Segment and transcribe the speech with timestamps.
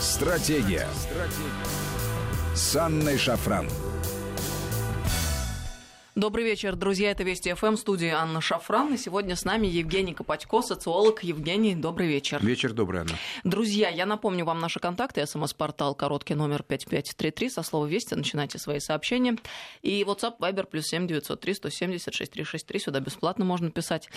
[0.00, 0.86] Стратегия.
[0.94, 2.54] Стратегия.
[2.54, 3.68] С Анной Шафран.
[6.14, 7.10] Добрый вечер, друзья.
[7.10, 8.94] Это Вести ФМ, студия Анна Шафран.
[8.94, 11.24] И сегодня с нами Евгений Копатько, социолог.
[11.24, 12.38] Евгений, добрый вечер.
[12.44, 13.12] Вечер добрый, Анна.
[13.42, 15.26] Друзья, я напомню вам наши контакты.
[15.26, 17.50] СМС-портал короткий номер 5533.
[17.50, 19.36] Со слова «Вести» начинайте свои сообщения.
[19.82, 22.80] И WhatsApp, Viber, плюс 7 903 170 6363.
[22.80, 24.08] Сюда бесплатно можно писать.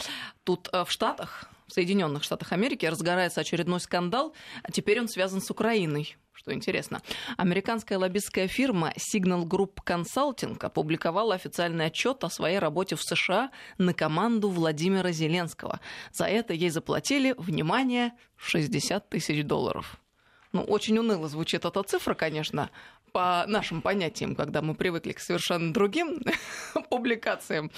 [0.44, 5.40] Тут э, в Штатах в Соединенных Штатах Америки разгорается очередной скандал, а теперь он связан
[5.40, 6.18] с Украиной.
[6.34, 7.02] Что интересно,
[7.38, 13.94] американская лоббистская фирма Signal Group Consulting опубликовала официальный отчет о своей работе в США на
[13.94, 15.80] команду Владимира Зеленского.
[16.12, 19.98] За это ей заплатили, внимание, 60 тысяч долларов.
[20.52, 22.70] Ну, очень уныло звучит эта цифра, конечно,
[23.12, 26.22] по нашим понятиям, когда мы привыкли к совершенно другим
[26.90, 27.72] публикациям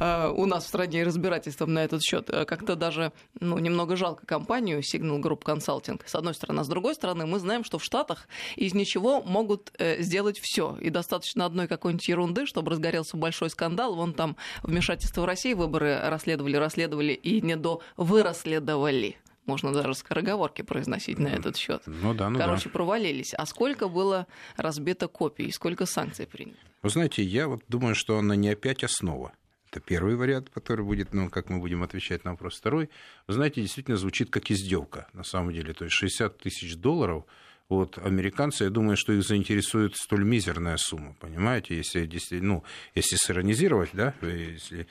[0.00, 3.96] э, у нас в стране и разбирательствам на этот счет, э, как-то даже ну, немного
[3.96, 6.60] жалко компанию Signal Group Consulting, с одной стороны.
[6.60, 10.76] А с другой стороны, мы знаем, что в Штатах из ничего могут э, сделать все.
[10.80, 13.94] И достаточно одной какой-нибудь ерунды, чтобы разгорелся большой скандал.
[13.94, 20.62] Вон там вмешательство в России выборы расследовали, расследовали и не до вырасследовали можно даже скороговорки
[20.62, 21.82] произносить на этот счет.
[21.86, 22.70] Ну да, ну Короче, да.
[22.70, 23.34] провалились.
[23.34, 26.58] А сколько было разбито копий, сколько санкций принято?
[26.82, 29.32] Вы знаете, я вот думаю, что она не опять основа.
[29.70, 32.56] Это первый вариант, который будет, ну, как мы будем отвечать на вопрос.
[32.56, 32.90] Второй,
[33.26, 35.72] вы знаете, действительно звучит как издевка, на самом деле.
[35.72, 37.24] То есть 60 тысяч долларов,
[37.68, 42.62] вот американцы, я думаю, что их заинтересует столь мизерная сумма, понимаете, если, если ну,
[42.94, 44.86] если сиронизировать, да, если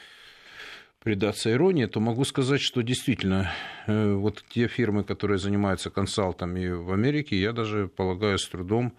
[1.04, 3.52] предаться иронии, то могу сказать, что действительно
[3.88, 8.94] э, вот те фирмы, которые занимаются консалтами в Америке, я даже полагаю с трудом,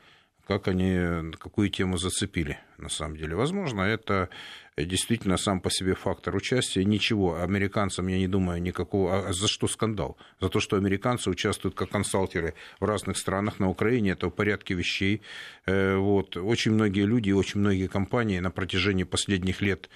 [0.47, 3.35] как они, какую тему зацепили на самом деле.
[3.35, 4.29] Возможно, это
[4.77, 6.85] действительно сам по себе фактор участия.
[6.85, 9.29] Ничего, американцам, я не думаю, никакого...
[9.29, 10.19] А за что скандал?
[10.41, 13.59] За то, что американцы участвуют как консалтеры в разных странах.
[13.59, 15.23] На Украине это в порядке вещей.
[15.65, 16.37] Э, вот.
[16.37, 19.89] Очень многие люди, очень многие компании на протяжении последних лет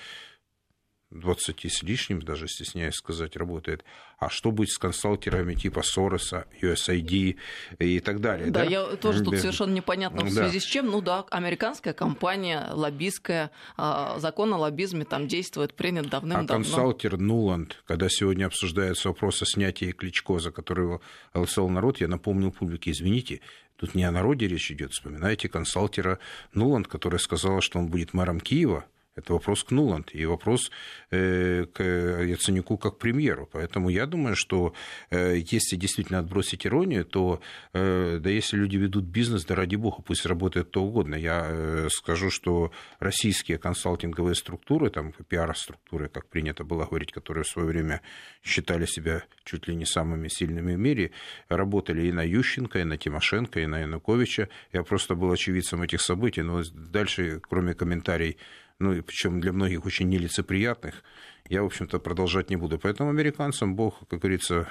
[1.10, 3.84] 20 с лишним, даже стесняюсь сказать, работает.
[4.18, 7.36] А что будет с консалтерами типа Сороса, USAID
[7.78, 8.50] и так далее?
[8.50, 8.70] Да, да?
[8.70, 10.60] я тоже тут совершенно непонятно в связи да.
[10.60, 10.86] с чем.
[10.86, 16.54] Ну да, американская компания, лоббистская, а, закон о лоббизме там действует, принят давным-давно.
[16.54, 21.00] А консалтер Нуланд, когда сегодня обсуждается вопрос о снятии Кличко, за которого
[21.32, 23.40] голосовал народ, я напомнил публике, извините,
[23.78, 24.90] Тут не о народе речь идет.
[24.90, 26.18] Вспоминайте консалтера
[26.52, 28.84] Нуланд, который сказал, что он будет мэром Киева,
[29.18, 30.70] это вопрос к Нуланд и вопрос
[31.10, 33.48] э, к Яценюку как премьеру.
[33.52, 34.72] Поэтому я думаю, что
[35.10, 37.40] э, если действительно отбросить иронию, то
[37.72, 41.14] э, да если люди ведут бизнес, да ради бога, пусть работает то угодно.
[41.16, 42.70] Я скажу, что
[43.00, 48.00] российские консалтинговые структуры, там пиар-структуры, как принято было говорить, которые в свое время
[48.42, 51.10] считали себя чуть ли не самыми сильными в мире,
[51.48, 54.48] работали и на Ющенко, и на Тимошенко, и на Януковича.
[54.72, 58.36] Я просто был очевидцем этих событий, но дальше, кроме комментариев
[58.78, 61.02] ну и причем для многих очень нелицеприятных,
[61.48, 62.78] я, в общем-то, продолжать не буду.
[62.78, 64.68] Поэтому американцам Бог, как говорится,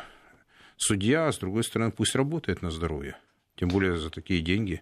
[0.78, 3.18] судья, а с другой стороны, пусть работает на здоровье.
[3.56, 4.82] Тем более за такие деньги.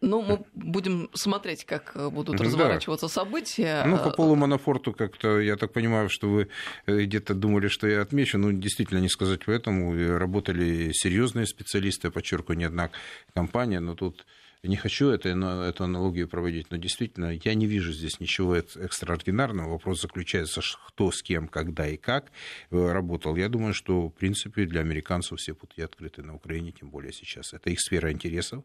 [0.00, 2.44] Ну, мы будем смотреть, как будут да.
[2.44, 3.84] разворачиваться события.
[3.86, 6.48] Ну, по Полу Манафорту как-то, я так понимаю, что вы
[6.86, 8.38] э, где-то думали, что я отмечу.
[8.38, 10.16] Ну, действительно, не сказать в этом.
[10.18, 12.90] Работали серьезные специалисты, подчеркиваю, не одна
[13.32, 14.26] компания, но тут
[14.62, 19.70] не хочу это, эту аналогию проводить, но действительно я не вижу здесь ничего экстраординарного.
[19.70, 22.30] Вопрос заключается, кто с кем, когда и как
[22.70, 23.36] э, работал.
[23.36, 27.54] Я думаю, что, в принципе, для американцев все пути открыты на Украине, тем более сейчас.
[27.54, 28.64] Это их сфера интересов,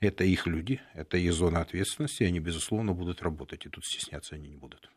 [0.00, 4.34] это их люди, это их зона ответственности, и они, безусловно, будут работать, и тут стесняться
[4.34, 4.90] они не будут.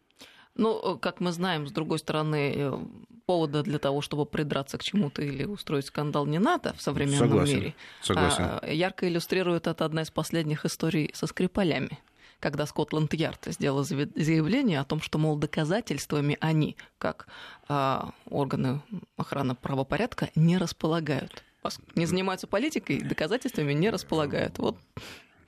[0.56, 2.80] Ну, как мы знаем, с другой стороны, э,
[3.26, 7.56] повода для того, чтобы придраться к чему-то или устроить скандал не надо в современном согласен,
[7.56, 7.76] мире.
[8.02, 8.44] Согласен.
[8.44, 12.00] А, ярко иллюстрирует это одна из последних историй со Скрипалями
[12.40, 17.28] когда Скотланд-Ярд сделал заявление о том, что, мол, доказательствами они, как
[17.68, 18.82] а, органы
[19.18, 21.44] охраны правопорядка, не располагают.
[21.96, 24.58] Не занимаются политикой, доказательствами не располагают.
[24.58, 24.78] Вот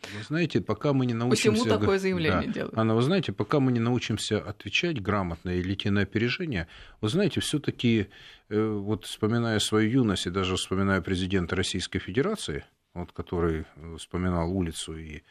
[0.01, 1.51] вы знаете, пока мы не научимся...
[1.51, 2.53] Почему такое заявление да.
[2.53, 2.77] делают?
[2.77, 6.67] Анна, вы знаете, пока мы не научимся отвечать грамотно или идти на опережение,
[7.01, 8.07] вы знаете, все таки
[8.49, 13.65] э, вот вспоминая свою юность и даже вспоминая президента Российской Федерации, вот, который
[13.97, 15.21] вспоминал улицу и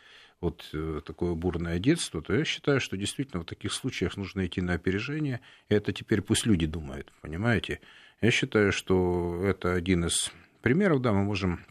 [0.40, 4.60] вот э, такое бурное детство, то я считаю, что действительно в таких случаях нужно идти
[4.60, 5.40] на опережение.
[5.68, 7.80] И это теперь пусть люди думают, понимаете?
[8.22, 10.32] Я считаю, что это один из
[10.62, 11.64] примеров, да, мы можем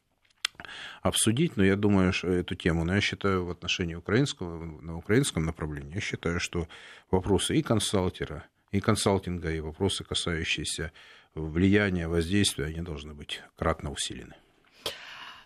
[1.01, 5.45] обсудить, но я думаю, что эту тему, но я считаю в отношении украинского, на украинском
[5.45, 6.67] направлении, я считаю, что
[7.11, 10.91] вопросы и консалтера, и консалтинга, и вопросы, касающиеся
[11.35, 14.35] влияния, воздействия, они должны быть кратно усилены.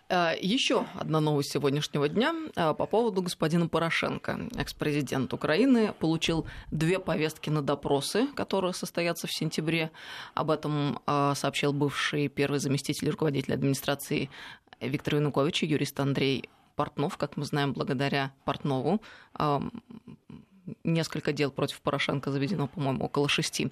[0.08, 4.48] Э, Еще одна новость сегодняшнего дня э, по поводу господина Порошенко.
[4.56, 9.90] Экс-президент Украины получил две повестки на допросы, которые состоятся в сентябре.
[10.34, 14.30] Об этом э, сообщил бывший первый заместитель руководителя администрации
[14.88, 19.00] Виктора Януковича, юрист Андрей Портнов, как мы знаем, благодаря Портнову
[20.82, 23.70] несколько дел против Порошенко заведено, по-моему, около шести.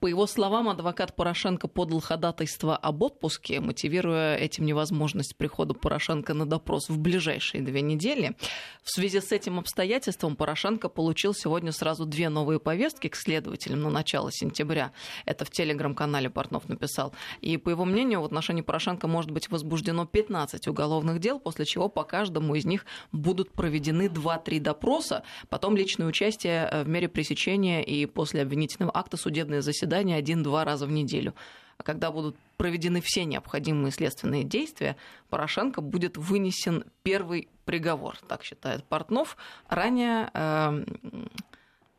[0.00, 6.46] По его словам, адвокат Порошенко подал ходатайство об отпуске, мотивируя этим невозможность прихода Порошенко на
[6.46, 8.34] допрос в ближайшие две недели.
[8.82, 13.90] В связи с этим обстоятельством Порошенко получил сегодня сразу две новые повестки к следователям на
[13.90, 14.92] начало сентября.
[15.26, 17.12] Это в телеграм-канале Портнов написал.
[17.42, 21.90] И, по его мнению, в отношении Порошенко может быть возбуждено 15 уголовных дел, после чего
[21.90, 28.06] по каждому из них будут проведены 2-3 допроса, потом личное участие в мере пресечения и
[28.06, 31.34] после обвинительного акта судебное заседание заседания один-два раза в неделю.
[31.78, 34.96] А когда будут проведены все необходимые следственные действия,
[35.30, 39.36] Порошенко будет вынесен первый приговор, так считает Портнов.
[39.68, 40.84] Ранее э,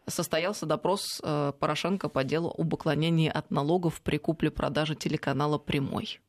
[0.08, 6.22] состоялся допрос э, Порошенко по делу об уклонении от налогов при купле-продаже телеканала «Прямой»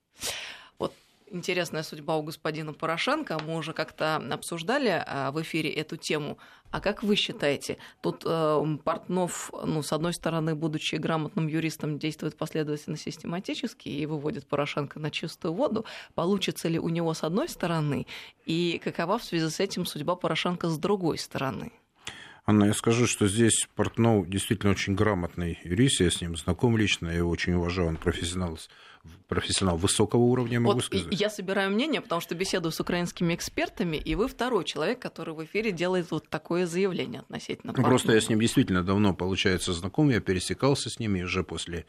[1.32, 3.38] интересная судьба у господина Порошенко.
[3.46, 6.38] Мы уже как-то обсуждали а, в эфире эту тему.
[6.70, 12.36] А как вы считаете, тут э, Портнов, ну, с одной стороны, будучи грамотным юристом, действует
[12.36, 15.84] последовательно систематически и выводит Порошенко на чистую воду.
[16.14, 18.06] Получится ли у него с одной стороны?
[18.46, 21.72] И какова в связи с этим судьба Порошенко с другой стороны?
[22.44, 27.08] Анна, я скажу, что здесь Портнов действительно очень грамотный юрист, я с ним знаком лично,
[27.08, 28.58] я его очень уважаю, он профессионал
[29.28, 31.06] профессионал высокого уровня, могу вот сказать.
[31.10, 35.44] Я собираю мнение, потому что беседую с украинскими экспертами, и вы второй человек, который в
[35.44, 37.72] эфире делает вот такое заявление относительно.
[37.76, 41.86] Ну, просто я с ним действительно давно, получается, знаком, я пересекался с ними уже после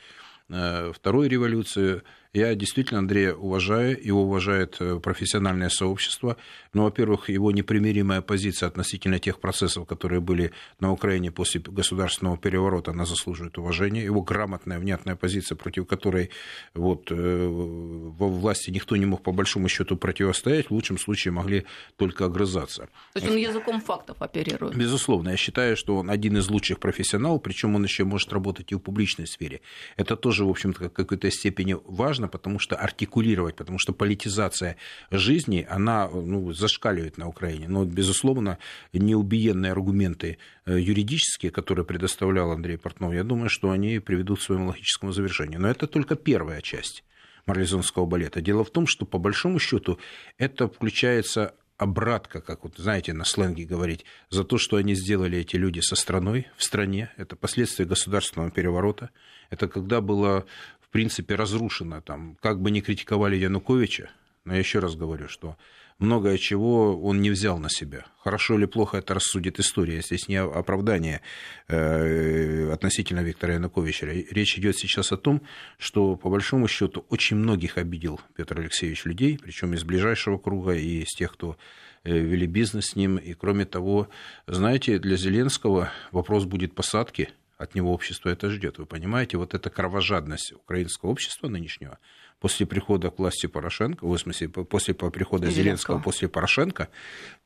[0.50, 2.02] э, второй революции
[2.34, 6.36] я действительно Андрея уважаю, его уважает э, профессиональное сообщество.
[6.74, 12.90] Но, во-первых, его непримиримая позиция относительно тех процессов, которые были на Украине после государственного переворота,
[12.90, 14.04] она заслуживает уважения.
[14.04, 16.32] Его грамотная, внятная позиция, против которой
[16.74, 21.66] вот, э, во власти никто не мог по большому счету противостоять, в лучшем случае могли
[21.98, 22.90] только огрызаться.
[23.14, 24.76] То есть он языком фактов оперирует?
[24.76, 25.30] Безусловно.
[25.30, 28.80] Я считаю, что он один из лучших профессионалов, причем он еще может работать и в
[28.80, 29.62] публичной сфере.
[29.98, 34.78] Это тоже, в общем-то, в какой-то степени важно потому что артикулировать, потому что политизация
[35.12, 37.68] жизни, она ну, зашкаливает на Украине.
[37.68, 38.58] Но, безусловно,
[38.94, 44.70] неубиенные аргументы э, юридические, которые предоставлял Андрей Портнов, я думаю, что они приведут к своему
[44.70, 45.62] логическому завершению.
[45.62, 47.04] Но это только первая часть
[47.46, 48.42] марлезонского балета.
[48.42, 50.00] Дело в том, что по большому счету
[50.40, 55.58] это включается обратка, как вот, знаете, на сленге говорить, за то, что они сделали эти
[55.58, 57.12] люди со страной, в стране.
[57.18, 59.10] Это последствия государственного переворота.
[59.54, 60.46] Это когда было
[60.94, 62.02] принципе, разрушена.
[62.02, 64.10] Там, как бы ни критиковали Януковича,
[64.46, 65.58] но я еще раз говорю, что
[66.00, 68.06] многое чего он не взял на себя.
[68.20, 70.02] Хорошо или плохо это рассудит история.
[70.02, 71.22] Здесь не оправдание
[71.68, 74.06] э, относительно Виктора Януковича.
[74.06, 75.42] Речь идет сейчас о том,
[75.78, 81.02] что по большому счету очень многих обидел Петр Алексеевич людей, причем из ближайшего круга и
[81.02, 81.58] из тех, кто
[82.04, 83.18] э, вели бизнес с ним.
[83.18, 84.10] И кроме того,
[84.46, 88.78] знаете, для Зеленского вопрос будет посадки– от него общество это ждет.
[88.78, 92.00] Вы понимаете, вот эта кровожадность украинского общества нынешнего
[92.44, 96.90] после прихода к власти Порошенко, в смысле, после прихода Зеленского, Зеленского после Порошенко,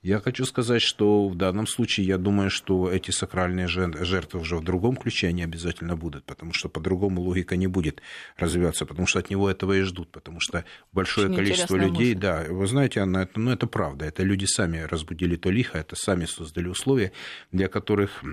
[0.02, 4.64] я хочу сказать, что в данном случае я думаю, что эти сакральные жертвы уже в
[4.64, 8.02] другом ключе они обязательно будут, потому что по-другому логика не будет
[8.38, 12.20] развиваться, потому что от него этого и ждут, потому что большое Очень количество людей, мысль.
[12.20, 15.96] да, вы знаете, Анна, это, ну, это правда, это люди сами разбудили то лихо, это
[15.96, 17.12] сами создали условия,
[17.52, 18.24] для которых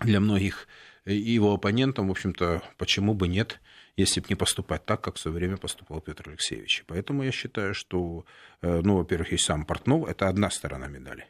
[0.00, 0.68] для многих
[1.06, 3.60] его оппонентам, в общем-то, почему бы нет,
[3.96, 6.84] если бы не поступать так, как в свое время поступал Петр Алексеевич.
[6.86, 8.24] Поэтому я считаю, что,
[8.62, 11.26] э, ну, во-первых, есть сам Портнов, это одна сторона медали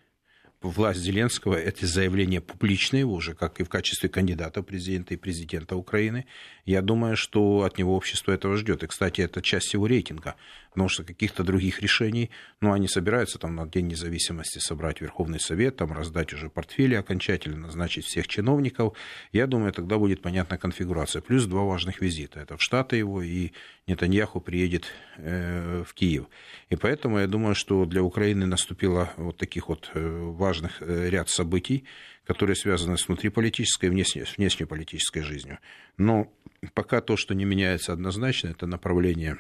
[0.69, 6.27] власть Зеленского это заявление публичное уже, как и в качестве кандидата президента и президента Украины.
[6.65, 8.83] Я думаю, что от него общество этого ждет.
[8.83, 10.37] И, кстати, это часть его рейтинга,
[10.75, 15.77] потому что каких-то других решений, ну, они собираются там на День независимости собрать Верховный Совет,
[15.77, 18.97] там раздать уже портфели окончательно, назначить всех чиновников.
[19.31, 21.23] Я думаю, тогда будет понятна конфигурация.
[21.23, 22.41] Плюс два важных визита.
[22.41, 23.53] Это в Штаты его и
[23.87, 24.87] Нетаньяху приедет
[25.19, 26.25] э, в Киев.
[26.71, 31.29] И поэтому я думаю, что для Украины наступило вот таких вот э, важных э, ряд
[31.29, 31.85] событий,
[32.25, 35.59] которые связаны с внутриполитической и внешнеполитической жизнью.
[35.99, 36.33] Но
[36.73, 39.39] пока то, что не меняется однозначно, это направление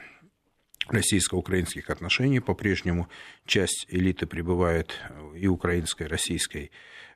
[0.88, 2.40] российско-украинских отношений.
[2.40, 3.08] По-прежнему
[3.46, 4.94] часть элиты пребывает
[5.34, 6.70] и украинской, и российской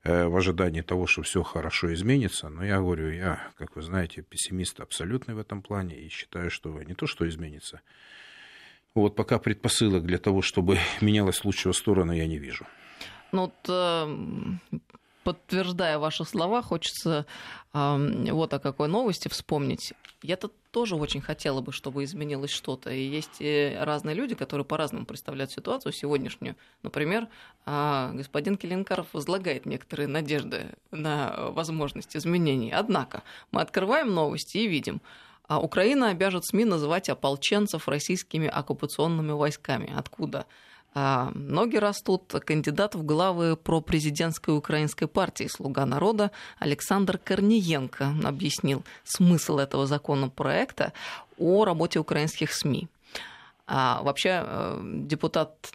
[0.05, 2.49] Э, в ожидании того, что все хорошо изменится.
[2.49, 6.83] Но я говорю, я, как вы знаете, пессимист абсолютный в этом плане и считаю, что
[6.83, 7.81] не то, что изменится,
[8.95, 11.73] Вот пока предпосылок для того, чтобы менялась в лучшую
[12.13, 12.67] я не вижу.
[13.33, 14.79] Ну, вот, э,
[15.29, 17.27] подтверждая ваши слова, хочется
[17.75, 19.93] вот о какой новости вспомнить.
[20.23, 22.91] Я-то тоже очень хотела бы, чтобы изменилось что-то.
[22.91, 26.57] И есть э, разные люди, которые по-разному представляют ситуацию сегодняшнюю.
[26.83, 27.29] Например,
[27.67, 32.73] э, господин Келенкаров возлагает некоторые надежды на возможность изменений.
[32.73, 35.03] Однако мы открываем новости и видим,
[35.47, 39.93] а Украина обяжет СМИ называть ополченцев российскими оккупационными войсками.
[39.95, 40.47] Откуда?
[41.01, 42.35] А, ноги растут.
[42.45, 50.93] Кандидат в главы пропрезидентской украинской партии «Слуга народа» Александр Корниенко объяснил смысл этого законопроекта
[51.39, 52.89] о работе украинских СМИ.
[53.69, 55.73] А вообще э, депутат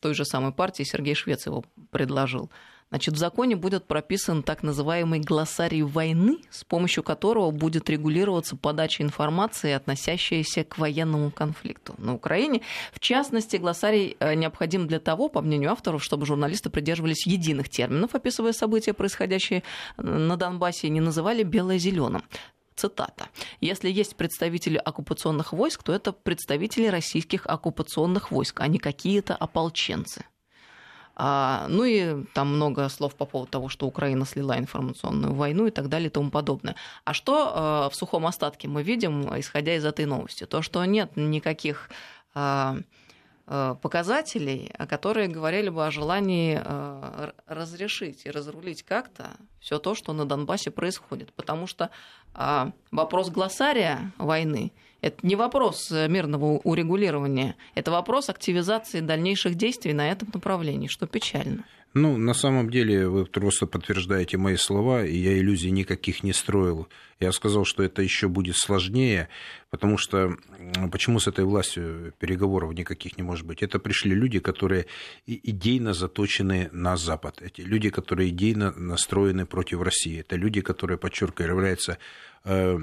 [0.00, 2.50] той же самой партии Сергей Швец его предложил.
[2.90, 9.02] Значит, в законе будет прописан так называемый глоссарий войны, с помощью которого будет регулироваться подача
[9.02, 12.62] информации, относящаяся к военному конфликту на Украине.
[12.92, 18.14] В частности, глоссарий э, необходим для того, по мнению авторов, чтобы журналисты придерживались единых терминов,
[18.14, 19.64] описывая события, происходящие
[19.96, 22.22] э, на Донбассе, и не называли белое-зеленым.
[22.76, 23.30] Цитата.
[23.60, 30.24] Если есть представители оккупационных войск, то это представители российских оккупационных войск, а не какие-то ополченцы.
[31.18, 35.70] А, ну и там много слов по поводу того, что Украина слила информационную войну и
[35.70, 36.76] так далее и тому подобное.
[37.04, 40.44] А что а, в сухом остатке мы видим, исходя из этой новости?
[40.44, 41.88] То, что нет никаких
[42.34, 42.76] а,
[43.46, 46.60] показателей, которые говорили бы о желании
[47.46, 49.30] разрешить и разрулить как-то
[49.60, 51.32] все то, что на Донбассе происходит.
[51.32, 51.90] Потому что
[52.90, 54.72] вопрос глоссария войны
[55.06, 61.06] это не вопрос э, мирного урегулирования, это вопрос активизации дальнейших действий на этом направлении, что
[61.06, 61.64] печально.
[61.98, 66.88] Ну, на самом деле, вы просто подтверждаете мои слова, и я иллюзий никаких не строил.
[67.20, 69.30] Я сказал, что это еще будет сложнее,
[69.70, 70.36] потому что
[70.92, 73.62] почему с этой властью переговоров никаких не может быть?
[73.62, 74.84] Это пришли люди, которые
[75.26, 77.40] идейно заточены на Запад.
[77.40, 80.20] Эти люди, которые идейно настроены против России.
[80.20, 81.96] Это люди, которые, подчеркиваю, являются
[82.44, 82.78] э,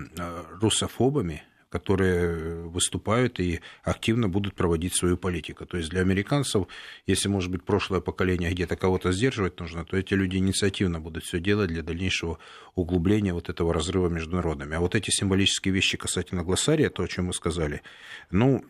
[0.59, 5.65] русофобами, которые выступают и активно будут проводить свою политику.
[5.65, 6.67] То есть для американцев,
[7.07, 11.39] если, может быть, прошлое поколение где-то кого-то сдерживать нужно, то эти люди инициативно будут все
[11.39, 12.37] делать для дальнейшего
[12.75, 14.75] углубления вот этого разрыва между народами.
[14.75, 17.81] А вот эти символические вещи касательно глоссария, то, о чем мы сказали,
[18.29, 18.63] ну,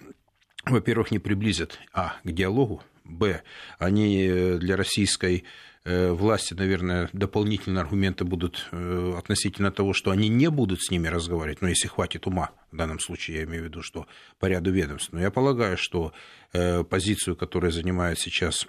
[0.64, 3.42] во-первых, не приблизят, а, к диалогу, б,
[3.80, 4.30] они
[4.60, 10.82] для российской Э, власти, наверное, дополнительные аргументы будут э, относительно того, что они не будут
[10.82, 14.08] с ними разговаривать, но если хватит ума, в данном случае я имею в виду, что
[14.40, 15.12] по ряду ведомств.
[15.12, 16.14] Но я полагаю, что
[16.54, 18.66] э, позицию, которую занимает сейчас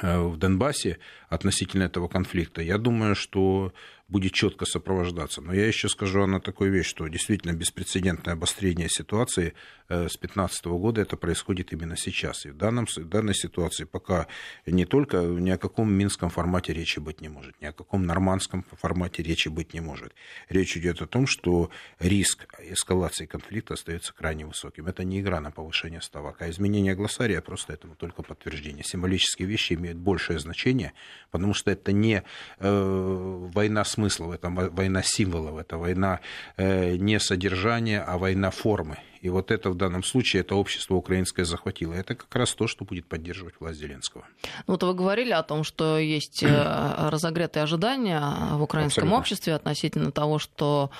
[0.00, 3.72] в Донбассе относительно этого конфликта, я думаю, что
[4.12, 5.40] будет четко сопровождаться.
[5.40, 9.54] Но я еще скажу на такую вещь, что действительно беспрецедентное обострение ситуации
[9.88, 12.46] э, с 2015 года это происходит именно сейчас.
[12.46, 14.26] И в, данном, в данной ситуации пока
[14.66, 18.64] не только ни о каком минском формате речи быть не может, ни о каком нормандском
[18.70, 20.12] формате речи быть не может.
[20.50, 24.86] Речь идет о том, что риск эскалации конфликта остается крайне высоким.
[24.86, 28.84] Это не игра на повышение ставок, а изменение глоссария просто этому только подтверждение.
[28.84, 30.92] Символические вещи имеют большее значение,
[31.30, 32.22] потому что это не
[32.58, 36.20] э, война с смыслов, это война символов, это война
[36.56, 38.96] э, не содержания, а война формы.
[39.24, 41.94] И вот это в данном случае это общество украинское захватило.
[41.94, 44.24] Это как раз то, что будет поддерживать власть Зеленского.
[44.66, 48.20] Ну, вот вы говорили о том, что есть э, разогретые ожидания
[48.52, 49.18] в украинском Абсолютно.
[49.18, 50.90] обществе относительно того, что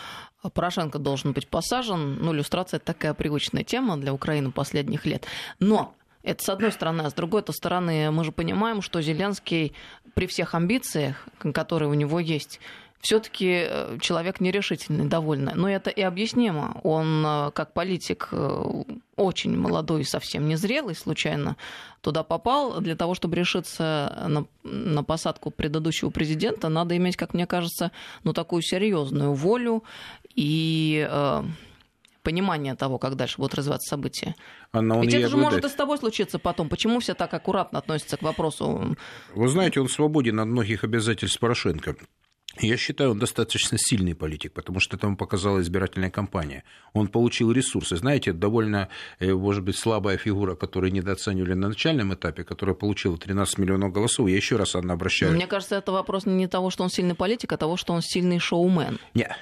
[0.55, 2.19] Порошенко должен быть посажен.
[2.23, 5.27] Ну, иллюстрация– это такая привычная тема для Украины последних лет.
[5.59, 7.03] Но это с одной стороны.
[7.03, 9.73] А с другой стороны, мы же понимаем, что Зеленский
[10.15, 12.61] при всех амбициях, которые у него есть,
[13.03, 15.53] все-таки э, человек нерешительный довольно.
[15.57, 16.81] Но это и объяснимо.
[16.85, 18.85] Он, э, как политик, э,
[19.17, 21.57] очень молодой и совсем незрелый, случайно
[22.01, 22.81] туда попал.
[22.81, 27.91] Для того, чтобы решиться на, на посадку предыдущего президента, надо иметь, как мне кажется,
[28.23, 29.83] ну, такую серьезную волю
[30.37, 31.43] и э,
[32.23, 34.37] понимание того, как дальше будут развиваться события.
[34.73, 36.69] Анна, Ведь это же может и с тобой случиться потом.
[36.69, 38.97] Почему все так аккуратно относятся к вопросу?
[39.35, 41.97] Вы знаете, он свободен от многих обязательств Порошенко.
[42.61, 46.65] Я считаю, он достаточно сильный политик, потому что это ему показала избирательная кампания.
[46.93, 47.97] Он получил ресурсы.
[47.97, 48.89] Знаете, довольно,
[49.21, 54.29] э, может быть, слабая фигура, которую недооценивали на начальном этапе, которая получила 13 миллионов голосов.
[54.29, 55.35] Я еще раз, Анна, обращаюсь.
[55.35, 58.39] Мне кажется, это вопрос не того, что он сильный политик, а того, что он сильный
[58.39, 58.99] шоумен.
[59.15, 59.33] Нет,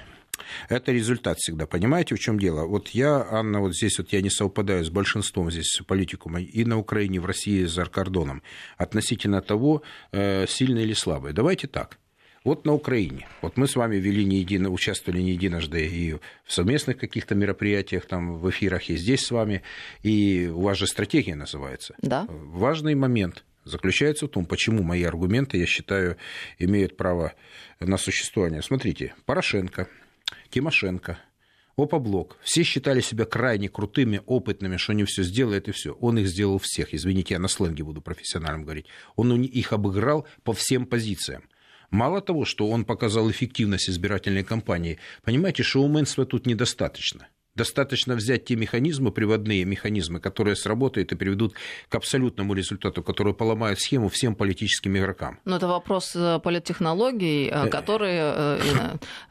[0.69, 1.65] это результат всегда.
[1.67, 2.65] Понимаете, в чем дело?
[2.65, 6.77] Вот я, Анна, вот здесь вот я не совпадаю с большинством здесь политикум и на
[6.77, 8.41] Украине, и в России, за кордоном
[8.77, 11.33] относительно того, э, сильный или слабый.
[11.33, 11.97] Давайте так.
[12.43, 13.27] Вот на Украине.
[13.41, 18.07] Вот мы с вами вели не едино, участвовали не единожды и в совместных каких-то мероприятиях,
[18.07, 19.61] там, в эфирах, и здесь с вами.
[20.01, 21.95] И у вас же стратегия называется.
[22.01, 22.25] Да.
[22.27, 26.17] Важный момент заключается в том, почему мои аргументы, я считаю,
[26.57, 27.33] имеют право
[27.79, 28.63] на существование.
[28.63, 29.87] Смотрите, Порошенко,
[30.49, 31.19] Тимошенко,
[31.77, 32.37] Опоблок.
[32.43, 35.93] Все считали себя крайне крутыми, опытными, что они все сделают и все.
[35.93, 36.93] Он их сделал всех.
[36.93, 38.87] Извините, я на сленге буду профессиональным говорить.
[39.15, 41.43] Он их обыграл по всем позициям.
[41.91, 47.27] Мало того, что он показал эффективность избирательной кампании, понимаете, шоуменства тут недостаточно.
[47.53, 51.53] Достаточно взять те механизмы, приводные механизмы, которые сработают и приведут
[51.89, 55.37] к абсолютному результату, которые поломают схему всем политическим игрокам.
[55.43, 57.67] Но это вопрос э, политтехнологий, э, э.
[57.67, 58.59] которые,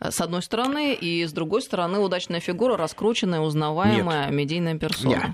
[0.01, 4.35] с одной стороны, и с другой стороны, удачная фигура, раскрученная, узнаваемая, Нет.
[4.35, 5.09] медийная персона.
[5.09, 5.31] Нет.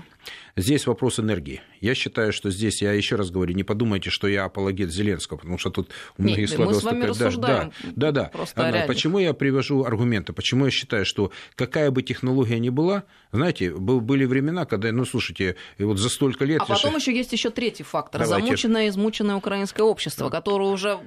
[0.57, 1.61] Здесь вопрос энергии.
[1.81, 5.59] Я считаю, что здесь, я еще раз говорю, не подумайте, что я апологет Зеленского, потому
[5.59, 6.83] что тут у многих складывалось
[7.15, 7.37] такое...
[7.37, 8.31] Да, да, да.
[8.55, 8.83] да.
[8.87, 10.33] Почему я привожу аргументы?
[10.33, 15.57] Почему я считаю, что какая бы технология ни была, знаете, были времена, когда, ну, слушайте,
[15.77, 16.59] вот за столько лет...
[16.61, 18.21] А потом еще есть еще третий фактор.
[18.21, 18.47] Давайте.
[18.47, 20.97] Замученное, измученное украинское общество, которое уже,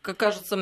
[0.00, 0.56] кажется,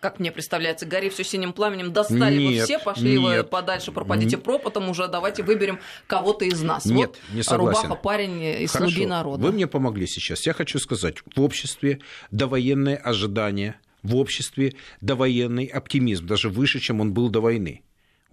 [0.00, 3.92] как мне представляется, гори все синим пламенем, достали нет, вот все, пошли нет, вы подальше,
[3.92, 6.86] пропадите пропотом, уже давайте выберем кого-то из нас.
[6.86, 7.73] Нет, вот не согласен.
[7.82, 9.42] Рубаха парень из Хорошо, слуги народа.
[9.42, 10.46] Вы мне помогли сейчас.
[10.46, 12.00] Я хочу сказать, в обществе
[12.30, 17.83] довоенное ожидание, в обществе довоенный оптимизм, даже выше, чем он был до войны.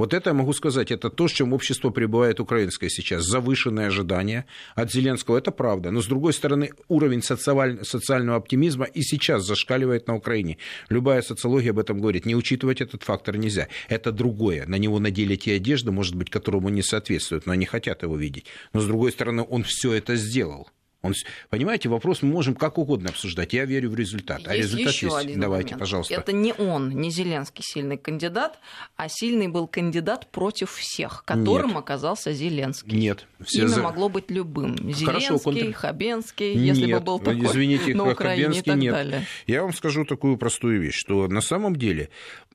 [0.01, 3.23] Вот это я могу сказать, это то, с чем общество пребывает украинское сейчас.
[3.23, 5.91] Завышенные ожидания от Зеленского, это правда.
[5.91, 10.57] Но, с другой стороны, уровень социального оптимизма и сейчас зашкаливает на Украине.
[10.89, 12.25] Любая социология об этом говорит.
[12.25, 13.67] Не учитывать этот фактор нельзя.
[13.89, 14.65] Это другое.
[14.65, 18.47] На него надели те одежды, может быть, которому не соответствуют, но они хотят его видеть.
[18.73, 20.67] Но, с другой стороны, он все это сделал.
[21.01, 21.15] Он,
[21.49, 23.53] понимаете, вопрос мы можем как угодно обсуждать.
[23.53, 24.41] Я верю в результат.
[24.45, 25.17] А есть а результат еще есть.
[25.17, 25.79] Один Давайте, момент.
[25.79, 26.13] пожалуйста.
[26.13, 28.59] Это не он, не Зеленский сильный кандидат,
[28.97, 31.77] а сильный был кандидат против всех, которым Нет.
[31.77, 32.95] оказался Зеленский.
[32.95, 33.25] Нет.
[33.43, 33.81] Все Имя за...
[33.81, 34.77] могло быть любым.
[34.77, 35.73] Зеленский, Хорошо, контр...
[35.73, 36.77] Хабенский, Нет.
[36.77, 38.93] если бы был такой Извините, на Украине Хабенский, и так нет.
[38.93, 39.25] далее.
[39.47, 42.09] Я вам скажу такую простую вещь, что на самом деле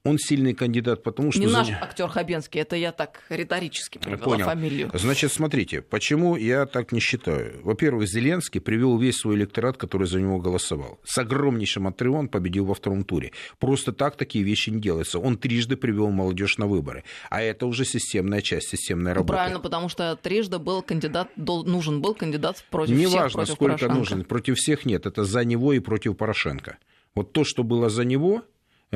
[0.06, 1.40] он сильный кандидат, потому что...
[1.40, 4.44] Не наш актер Хабенский, это я так риторически привела Понял.
[4.46, 4.90] фамилию.
[4.94, 7.60] Значит, смотрите, почему я так не считаю.
[7.62, 10.98] Во-первых, Зеленский привел весь свой электорат, который за него голосовал.
[11.04, 13.32] С огромнейшим отрывом он победил во втором туре.
[13.58, 15.18] Просто так такие вещи не делаются.
[15.18, 17.04] Он трижды привел молодежь на выборы.
[17.30, 19.34] А это уже системная часть, системная работа.
[19.34, 23.72] Правильно, потому что трижды был кандидат, нужен был кандидат против не всех, важно, против сколько
[23.78, 23.98] Порошенко.
[23.98, 24.24] нужен.
[24.24, 25.06] Против всех нет.
[25.06, 26.78] Это за него и против Порошенко.
[27.14, 28.42] Вот то, что было за него,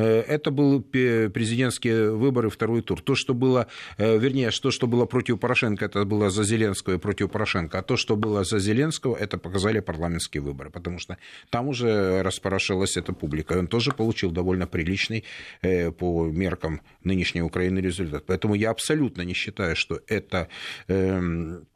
[0.03, 3.01] это были президентские выборы, второй тур.
[3.01, 3.67] То, что было,
[3.99, 7.83] э, вернее, то, что было против Порошенко, это было за Зеленского и против Порошенко, а
[7.83, 11.17] то, что было за Зеленского, это показали парламентские выборы, потому что
[11.51, 15.25] там уже распорошилась эта публика, и он тоже получил довольно приличный
[15.63, 18.25] э, по меркам нынешней Украины результат.
[18.27, 20.49] Поэтому я абсолютно не считаю, что это
[20.89, 21.67] эм,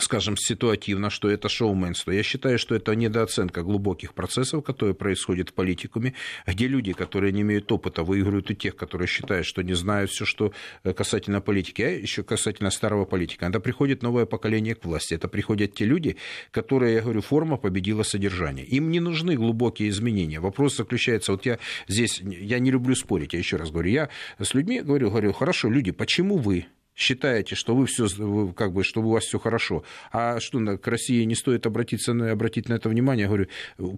[0.00, 2.10] скажем, ситуативно, что это шоуменство.
[2.10, 6.14] Я считаю, что это недооценка глубоких процессов, которые происходят в политикуме,
[6.46, 10.24] где люди, которые не имеют опыта, выигрывают у тех, которые считают, что не знают все,
[10.24, 10.52] что
[10.84, 13.46] э, касательно политики, а еще касательно старого политика.
[13.46, 15.14] Это приходит новое поколение к власти.
[15.14, 16.16] Это приходят те люди,
[16.50, 18.64] которые, я говорю, форма победила содержание.
[18.64, 20.40] Им не нужны глубокие изменения.
[20.40, 21.58] Вопрос заключается, вот я
[21.88, 24.08] здесь, я не люблю спорить, я еще раз говорю, я
[24.38, 26.66] с людьми говорю, говорю, хорошо, люди, почему вы
[26.98, 28.08] считаете, что вы все,
[28.56, 32.68] как бы, что у вас все хорошо, а что к России не стоит обратиться, обратить
[32.68, 33.46] на это внимание, я говорю,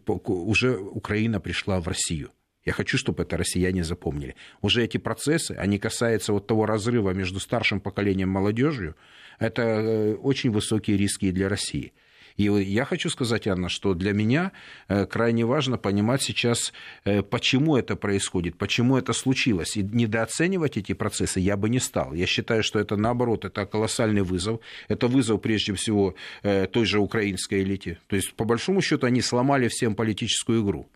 [0.07, 2.31] уже Украина пришла в Россию.
[2.63, 4.37] Я хочу, чтобы это россияне запомнили.
[4.61, 8.97] Уже эти процессы, они касаются вот того разрыва между старшим поколением и молодежью.
[9.39, 11.95] Это э, очень высокие риски для России.
[12.40, 14.53] И я хочу сказать, Анна, что для меня
[14.88, 16.72] э, крайне важно понимать сейчас,
[17.05, 19.76] э, почему это происходит, почему это случилось.
[19.76, 22.14] И недооценивать эти процессы я бы не стал.
[22.14, 24.61] Я считаю, что это наоборот, это колоссальный вызов.
[24.88, 27.98] Это вызов прежде всего э, той же украинской элите.
[28.07, 30.88] То есть, по большому счету, они сломали всем политическую игру.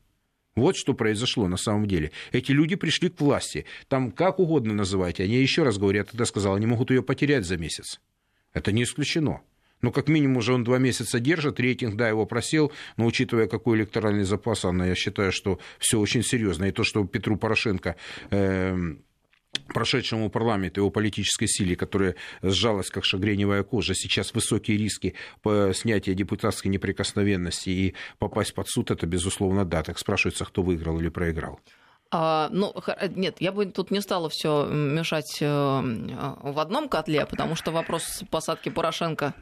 [0.56, 2.10] Вот что произошло на самом деле.
[2.32, 3.66] Эти люди пришли к власти.
[3.88, 5.24] Там как угодно называйте.
[5.24, 8.00] Они еще раз говорят, я тогда сказал, они могут ее потерять за месяц.
[8.54, 9.42] Это не исключено.
[9.84, 13.76] Ну, как минимум, уже он два месяца держит, рейтинг, да, его просел, но учитывая, какой
[13.76, 16.64] электоральный запас, Анна, я считаю, что все очень серьезно.
[16.64, 17.96] И то, что Петру Порошенко
[18.30, 18.94] э,
[19.74, 26.16] прошедшему парламенту, его политической силе, которая сжалась как шагреневая кожа, сейчас высокие риски по снятию
[26.16, 29.82] депутатской неприкосновенности и попасть под суд, это, безусловно, да.
[29.82, 31.60] Так спрашивается, кто выиграл или проиграл.
[32.10, 32.74] А, ну,
[33.16, 38.22] нет, я бы тут не стала все мешать э, в одном котле, потому что вопрос
[38.30, 39.34] посадки Порошенко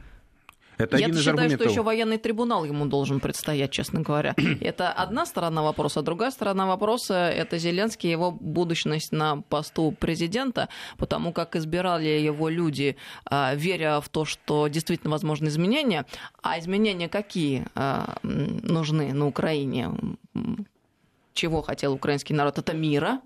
[0.77, 1.61] Это Я один считаю, аргументов.
[1.61, 4.35] что еще военный трибунал ему должен предстоять, честно говоря.
[4.61, 6.01] Это одна сторона вопроса.
[6.01, 12.95] Другая сторона вопроса– это Зеленский, его будущность на посту президента, потому как избирали его люди,
[13.25, 16.05] а, веря в то, что действительно возможны изменения.
[16.41, 19.91] А изменения какие а, нужны на Украине?
[21.33, 23.21] чего хотел украинский народ, это мира.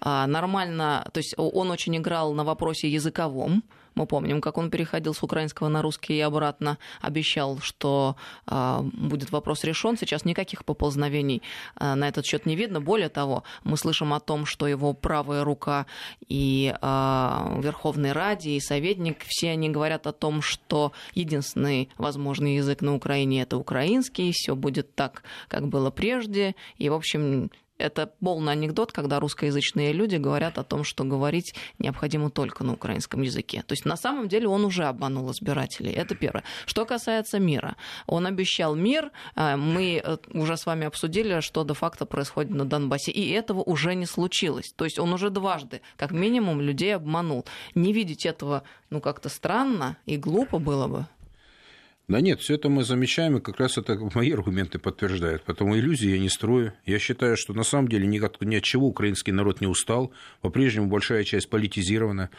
[0.00, 3.64] А, нормально, то есть он очень играл на вопросе языковом,
[3.96, 9.32] мы помним, как он переходил с украинского на русский и обратно, обещал, что э, будет
[9.32, 9.96] вопрос решен.
[9.96, 11.42] Сейчас никаких поползновений
[11.80, 12.80] э, на этот счет не видно.
[12.80, 15.86] Более того, мы слышим о том, что его правая рука
[16.28, 22.82] и э, Верховный Ради, и советник, все они говорят о том, что единственный возможный язык
[22.82, 26.54] на Украине это украинский, все будет так, как было прежде.
[26.76, 32.30] И, в общем, это полный анекдот, когда русскоязычные люди говорят о том, что говорить необходимо
[32.30, 33.62] только на украинском языке.
[33.66, 35.92] То есть на самом деле он уже обманул избирателей.
[35.92, 36.44] Это первое.
[36.66, 37.76] Что касается мира.
[38.06, 39.10] Он обещал мир.
[39.34, 43.12] Э, мы э, уже с вами обсудили, что де-факто происходит на Донбассе.
[43.12, 44.72] И этого уже не случилось.
[44.76, 47.44] То есть он уже дважды, как минимум, людей обманул.
[47.74, 51.06] Не видеть этого, ну, как-то странно и глупо было бы.
[52.08, 55.42] Да нет, все это мы замечаем, и как раз это мои аргументы подтверждают.
[55.44, 56.72] Поэтому иллюзии я не строю.
[56.84, 60.12] Я считаю, что на самом деле ни от, чего украинский народ не устал.
[60.40, 62.30] По-прежнему большая часть политизирована.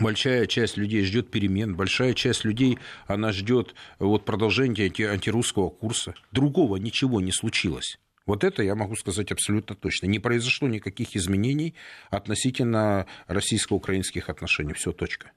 [0.00, 6.14] Большая часть людей ждет перемен, большая часть людей, она ждет вот продолжения анти, антирусского курса.
[6.30, 7.98] Другого ничего не случилось.
[8.24, 10.06] Вот это я могу сказать абсолютно точно.
[10.06, 11.74] Не произошло никаких изменений
[12.08, 14.72] относительно российско-украинских отношений.
[14.72, 15.32] Все, точка.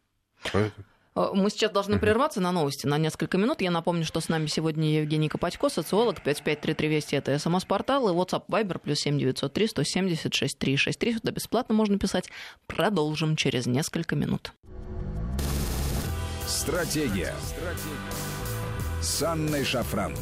[0.53, 0.85] Поэтому...
[1.15, 3.61] Э, мы сейчас должны прерваться на новости на несколько минут.
[3.61, 8.79] Я напомню, что с нами сегодня Евгений Копатько, социолог, 553320, это СМС-портал, и WhatsApp Viber,
[8.79, 11.13] плюс 7903 176 363.
[11.13, 12.29] Сюда бесплатно можно писать.
[12.67, 14.53] Продолжим через несколько минут.
[16.45, 17.33] Стратегия.
[17.43, 18.35] Стратегия.
[19.01, 20.13] С Анной Шафран.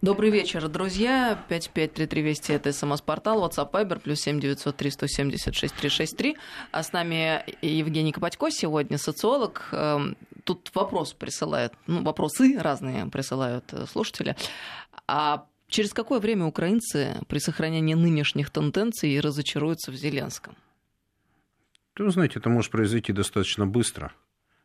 [0.00, 1.44] Добрый вечер, друзья.
[1.48, 6.36] 553320 это смс-портал, WhatsApp Viber, плюс 7903 176 363.
[6.70, 9.68] А с нами Евгений Копатько сегодня, социолог.
[9.72, 14.36] Эм, тут вопрос присылают, ну, вопросы разные присылают э, слушатели.
[15.08, 20.54] А через какое время украинцы при сохранении нынешних тенденций разочаруются в Зеленском?
[21.98, 24.12] Вы знаете, это может произойти достаточно быстро.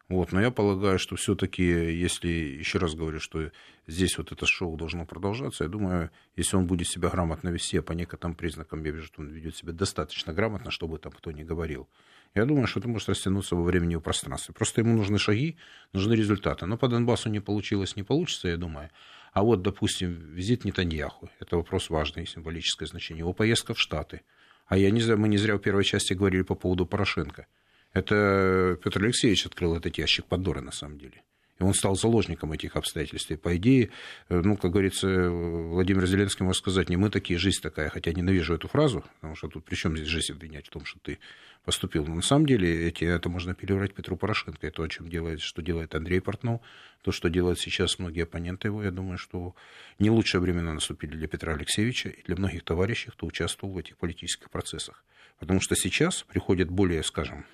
[0.10, 3.52] Вот, но я полагаю, что все-таки, если еще раз говорю, что
[3.88, 7.82] здесь вот это шоу должно продолжаться, я думаю, если он будет себя грамотно вести, а
[7.82, 11.44] по некоторым признакам я вижу, что он ведет себя достаточно грамотно, чтобы там кто ни
[11.44, 11.88] говорил.
[12.36, 14.54] Я думаю, что это может растянуться во времени и в пространстве.
[14.54, 15.58] Просто ему нужны шаги,
[15.94, 16.66] нужны результаты.
[16.66, 18.90] Но по Донбассу не получилось, не получится, я думаю.
[19.34, 23.20] А вот, допустим, визит Нетаньяху, это вопрос важный, символическое значение.
[23.20, 24.22] Его поездка в Штаты.
[24.66, 27.48] А я не знаю, мы не зря в первой части говорили по поводу Порошенко.
[27.94, 31.24] Это Петр Алексеевич открыл этот ящик Пандоры, на самом деле.
[31.60, 33.30] И он стал заложником этих обстоятельств.
[33.30, 33.92] И, по идее,
[34.30, 37.90] э, ну, как говорится, Владимир Зеленский может сказать, не мы такие, жизнь такая.
[37.90, 41.00] Хотя ненавижу эту фразу, потому что тут при чем здесь жизнь обвинять в том, что
[41.00, 41.20] ты
[41.64, 42.06] поступил.
[42.08, 44.66] Но на самом деле эти, это можно переврать Петру Порошенко.
[44.66, 46.62] И то, о чем делает, что делает Андрей Портнов,
[47.04, 49.56] то, что делают сейчас многие оппоненты его, я думаю, что
[50.00, 53.98] не лучшие времена наступили для Петра Алексеевича и для многих товарищей, кто участвовал в этих
[53.98, 55.04] политических процессах.
[55.40, 57.46] Потому что сейчас приходят более, скажем,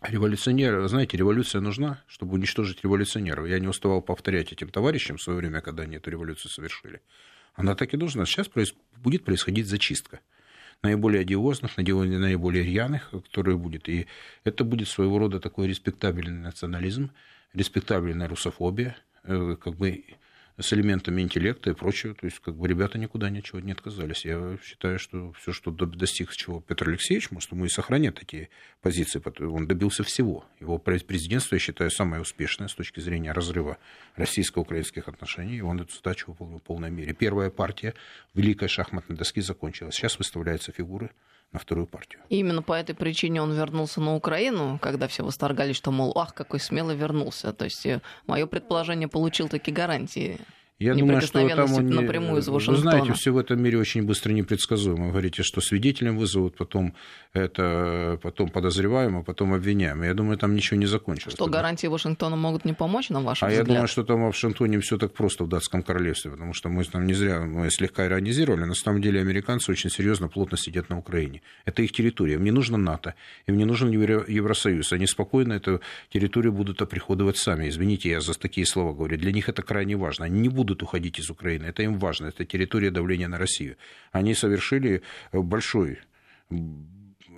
[0.00, 3.48] Революционеры, знаете, революция нужна, чтобы уничтожить революционеров.
[3.48, 7.00] Я не уставал повторять этим товарищам в свое время, когда они эту революцию совершили.
[7.54, 8.24] Она так и должна.
[8.24, 8.48] Сейчас
[8.96, 10.20] будет происходить зачистка
[10.82, 13.88] наиболее одиозных, наиболее рьяных, которые будет.
[13.88, 14.06] И
[14.44, 17.10] это будет своего рода такой респектабельный национализм,
[17.52, 20.04] респектабельная русофобия, э, как бы
[20.58, 22.14] с элементами интеллекта и прочего.
[22.14, 24.24] То есть, как бы ребята никуда ничего не отказались.
[24.24, 28.48] Я считаю, что все, что достиг чего Петр Алексеевич, может, ему и сохранят такие
[28.82, 29.22] позиции.
[29.44, 30.44] Он добился всего.
[30.60, 33.78] Его президентство, я считаю, самое успешное с точки зрения разрыва
[34.16, 35.58] российско-украинских отношений.
[35.58, 37.14] И он эту задачу выполнил в полной мере.
[37.14, 37.94] Первая партия
[38.34, 39.94] великой шахматной доски закончилась.
[39.94, 41.10] Сейчас выставляются фигуры
[41.52, 42.20] на вторую партию.
[42.28, 46.34] И именно по этой причине он вернулся на Украину, когда все восторгались, что, мол, ах,
[46.34, 47.52] какой смелый вернулся.
[47.52, 50.38] То есть э, мое предположение получил такие гарантии.
[50.78, 51.94] Я думаю, что там он не...
[51.94, 52.76] напрямую из Вашингтона.
[52.76, 55.06] Вы знаете, все в этом мире очень быстро непредсказуемо.
[55.06, 56.94] Вы говорите, что свидетелем вызовут, потом
[57.32, 60.04] это потом подозреваем, а потом обвиняем.
[60.04, 61.34] Я думаю, там ничего не закончилось.
[61.34, 61.58] Что тогда.
[61.58, 63.66] гарантии Вашингтона могут не помочь нам, ваш А взгляд?
[63.66, 66.84] я думаю, что там в Вашингтоне все так просто в датском королевстве, потому что мы
[66.84, 68.64] там не зря мы слегка иронизировали.
[68.64, 71.42] На самом деле американцы очень серьезно, плотно сидят на Украине.
[71.64, 72.34] Это их территория.
[72.34, 73.14] Им не нужно НАТО,
[73.48, 74.92] им не нужен Евросоюз.
[74.92, 77.68] Они спокойно эту территорию будут оприходовать сами.
[77.68, 79.16] Извините, я за такие слова говорю.
[79.18, 80.26] Для них это крайне важно.
[80.26, 81.66] Они не будут уходить из Украины.
[81.66, 82.26] Это им важно.
[82.26, 83.76] Это территория давления на Россию.
[84.12, 85.02] Они совершили
[85.32, 85.98] большой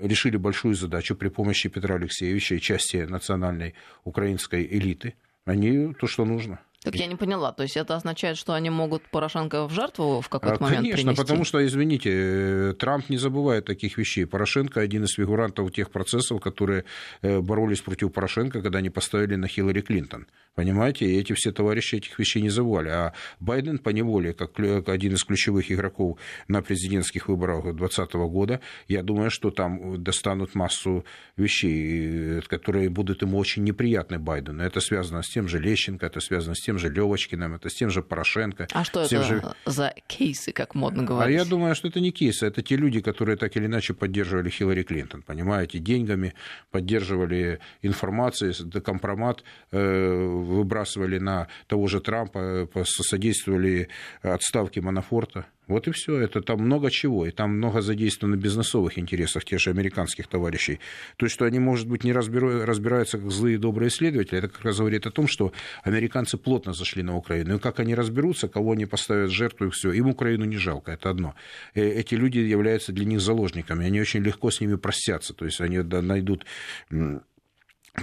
[0.01, 5.15] решили большую задачу при помощи Петра Алексеевича и части национальной украинской элиты.
[5.45, 6.61] Они то, что нужно.
[6.83, 7.53] Так я не поняла.
[7.53, 11.03] То есть это означает, что они могут Порошенко в жертву в какой-то а, момент Конечно,
[11.03, 11.23] принести?
[11.23, 14.25] потому что, извините, э, Трамп не забывает таких вещей.
[14.25, 16.85] Порошенко один из фигурантов тех процессов, которые
[17.21, 20.27] э, боролись против Порошенко, когда они поставили на Хиллари Клинтон.
[20.55, 22.89] Понимаете, и эти все товарищи этих вещей не забывали.
[22.89, 29.03] А Байден по неволе, как один из ключевых игроков на президентских выборах 2020 года, я
[29.03, 31.05] думаю, что там достанут массу
[31.37, 34.63] вещей, э, которые будут ему очень неприятны Байдену.
[34.63, 37.91] Это связано с тем же Лещенко, это связано с тем же Левочкиным, это с тем
[37.91, 38.69] же Порошенко.
[38.73, 39.43] А что это же...
[39.67, 41.37] за кейсы, как модно говорить?
[41.37, 44.51] А я думаю, что это не кейсы, это те люди, которые так или иначе поддерживали
[44.51, 46.35] Хиллари Клинтон, понимаете, деньгами,
[46.71, 53.89] поддерживали информацией, компромат э, выбрасывали на того же Трампа, э, содействовали
[54.23, 55.47] отставке Манафорта.
[55.71, 56.19] Вот и все.
[56.19, 57.27] Это там много чего.
[57.27, 60.81] И там много задействовано бизнесовых интересов тех же американских товарищей.
[61.17, 64.79] То есть, что они, может быть, не разбираются как злые добрые исследователи, это как раз
[64.79, 65.53] говорит о том, что
[65.85, 67.57] американцы плотно зашли на Украину.
[67.57, 69.93] И как они разберутся, кого они поставят жертву, и все.
[69.93, 71.37] Им Украину не жалко, это одно.
[71.75, 73.87] Э, эти люди являются для них заложниками.
[73.87, 75.35] Они очень легко с ними простятся.
[75.35, 76.47] То есть, они найдут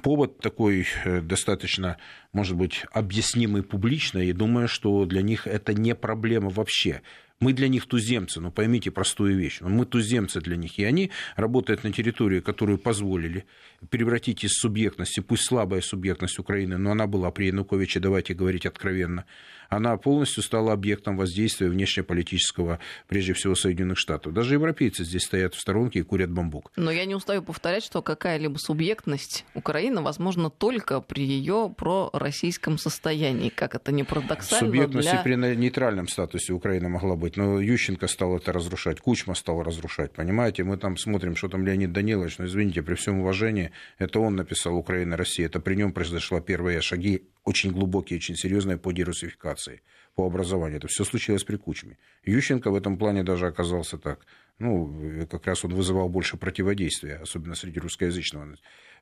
[0.01, 1.97] повод такой э, достаточно,
[2.31, 7.01] может быть, объяснимый публично, и думаю, что для них это не проблема вообще.
[7.39, 9.59] Мы для них туземцы, ну поймите простую вещь.
[9.61, 13.45] Ну, мы туземцы для них, и они работают на территории, которую позволили
[13.91, 19.25] превратить из субъектности, пусть слабая субъектность Украины, но она была при Януковиче, давайте говорить откровенно,
[19.69, 24.33] она полностью стала объектом воздействия внешнеполитического, прежде всего, Соединенных Штатов.
[24.33, 26.71] Даже европейцы здесь стоят в сторонке и курят бамбук.
[26.75, 33.49] Но я не устаю повторять, что какая-либо субъектность Украины возможна только при ее пророссийском состоянии.
[33.49, 35.21] Как это не парадоксально Субъектность для...
[35.21, 37.37] при нейтральном статусе Украины могла быть.
[37.37, 40.13] Но Ющенко стал это разрушать, Кучма стал разрушать.
[40.13, 44.35] Понимаете, мы там смотрим, что там Леонид Данилович, но извините, при всем уважении, это он
[44.35, 45.47] написал Украина, Россия.
[45.47, 49.81] Это при нем произошла первые шаги очень глубокие, очень серьезные по дерусификации,
[50.15, 50.79] по образованию.
[50.79, 51.97] Это все случилось при Кучме.
[52.25, 54.25] Ющенко в этом плане даже оказался так.
[54.59, 58.57] Ну, как раз он вызывал больше противодействия, особенно среди русскоязычного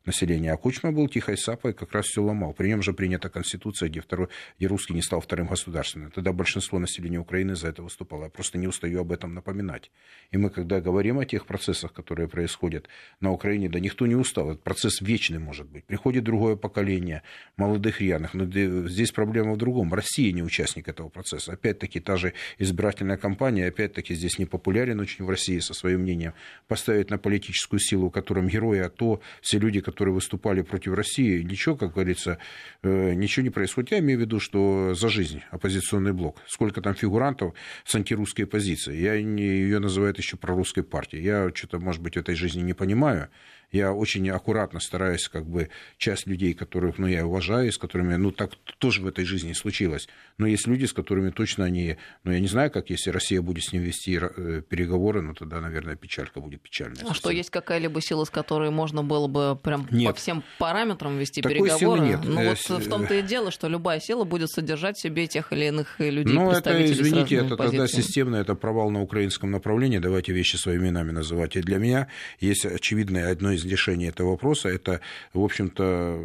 [0.05, 0.53] населения.
[0.53, 2.53] А Кучма был тихой сапой, как раз все ломал.
[2.53, 6.11] При нем же принята Конституция, где, второй, где русский не стал вторым государственным.
[6.11, 8.25] Тогда большинство населения Украины за это выступало.
[8.25, 9.91] Я просто не устаю об этом напоминать.
[10.31, 12.87] И мы, когда говорим о тех процессах, которые происходят
[13.19, 14.51] на Украине, да никто не устал.
[14.51, 15.85] Этот процесс вечный может быть.
[15.85, 17.23] Приходит другое поколение
[17.57, 18.33] молодых рьяных.
[18.33, 18.45] Но
[18.87, 19.93] здесь проблема в другом.
[19.93, 21.53] Россия не участник этого процесса.
[21.53, 26.33] Опять-таки, та же избирательная кампания, опять-таки, здесь не популярен очень в России со своим мнением.
[26.67, 31.77] Поставить на политическую силу, которым герои АТО, все люди, которые которые выступали против России, ничего,
[31.77, 32.37] как говорится,
[32.83, 33.91] э, ничего не происходит.
[33.91, 36.41] Я имею в виду, что за жизнь оппозиционный блок.
[36.47, 37.53] Сколько там фигурантов
[37.85, 39.01] с антирусской позицией.
[39.01, 41.23] Я не, ее называют еще прорусской партией.
[41.23, 43.29] Я что-то, может быть, в этой жизни не понимаю.
[43.71, 48.31] Я очень аккуратно стараюсь, как бы, часть людей, которых, ну, я уважаю, с которыми, ну,
[48.31, 50.07] так тоже в этой жизни случилось.
[50.37, 53.63] Но есть люди, с которыми точно они, ну, я не знаю, как, если Россия будет
[53.63, 57.05] с ним вести э, переговоры, ну, тогда, наверное, печалька будет печальная.
[57.09, 60.11] А что, есть какая-либо сила, с которой можно было бы прям нет.
[60.11, 61.79] по всем параметрам вести Такой переговоры?
[61.79, 62.19] Силы нет.
[62.23, 65.51] Ну, вот э, в том-то и дело, что любая сила будет содержать в себе тех
[65.51, 70.31] или иных людей, Ну, это, извините, это тогда системно, это провал на украинском направлении, давайте
[70.31, 71.55] вещи своими именами называть.
[71.55, 72.07] И для меня
[72.39, 74.69] есть очевидное одно из решение этого вопроса.
[74.69, 75.01] Это,
[75.33, 76.19] в общем-то,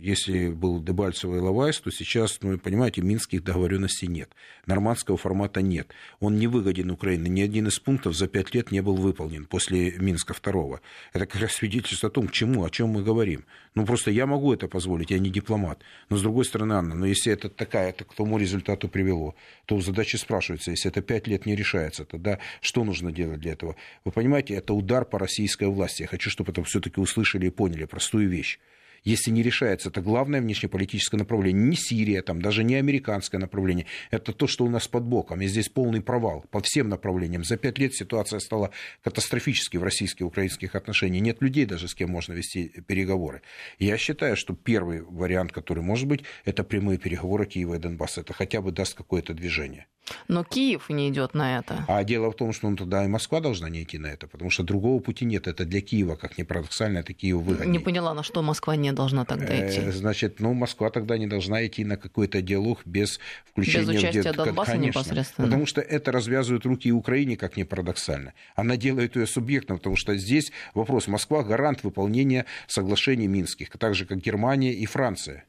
[0.00, 4.30] если был Дебальцево и Лавайс, то сейчас, ну, понимаете, минских договоренностей нет.
[4.66, 5.88] Нормандского формата нет.
[6.20, 7.28] Он не выгоден Украине.
[7.28, 10.80] Ни один из пунктов за пять лет не был выполнен после Минска второго.
[11.12, 13.44] Это как раз свидетельство о том, к чему, о чем мы говорим.
[13.74, 15.80] Ну, просто я могу это позволить, я не дипломат.
[16.10, 19.34] Но, с другой стороны, Анна, но если это такая, это к тому результату привело,
[19.66, 23.74] то задача спрашивается, если это пять лет не решается, тогда что нужно делать для этого?
[24.04, 26.02] Вы понимаете, это удар по российской власти.
[26.02, 28.60] Я хочу, чтобы это все-таки услышали и поняли простую вещь
[29.04, 31.68] если не решается, это главное внешнеполитическое направление.
[31.68, 33.86] Не Сирия, там, даже не американское направление.
[34.10, 35.40] Это то, что у нас под боком.
[35.40, 37.44] И здесь полный провал по всем направлениям.
[37.44, 38.70] За пять лет ситуация стала
[39.02, 41.22] катастрофической в российско-украинских отношениях.
[41.22, 43.42] Нет людей даже, с кем можно вести переговоры.
[43.78, 48.20] Я считаю, что первый вариант, который может быть, это прямые переговоры Киева и Донбасса.
[48.22, 49.86] Это хотя бы даст какое-то движение.
[50.28, 51.84] Но Киев не идет на это.
[51.88, 54.50] А дело в том, что ну, тогда и Москва должна не идти на это, потому
[54.50, 55.46] что другого пути нет.
[55.46, 57.72] Это для Киева, как ни парадоксально, это Киев выгоднее.
[57.72, 59.90] Не поняла, на что Москва не должна тогда э, идти.
[59.90, 63.92] Значит, ну, Москва тогда не должна идти на какой-то диалог без включения...
[63.92, 65.46] Без участия в Донбасса Конечно, непосредственно.
[65.46, 68.34] Потому что это развязывает руки Украине, как ни парадоксально.
[68.54, 71.08] Она делает ее субъектом, потому что здесь вопрос.
[71.08, 75.44] Москва гарант выполнения соглашений Минских, так же, как Германия и Франция.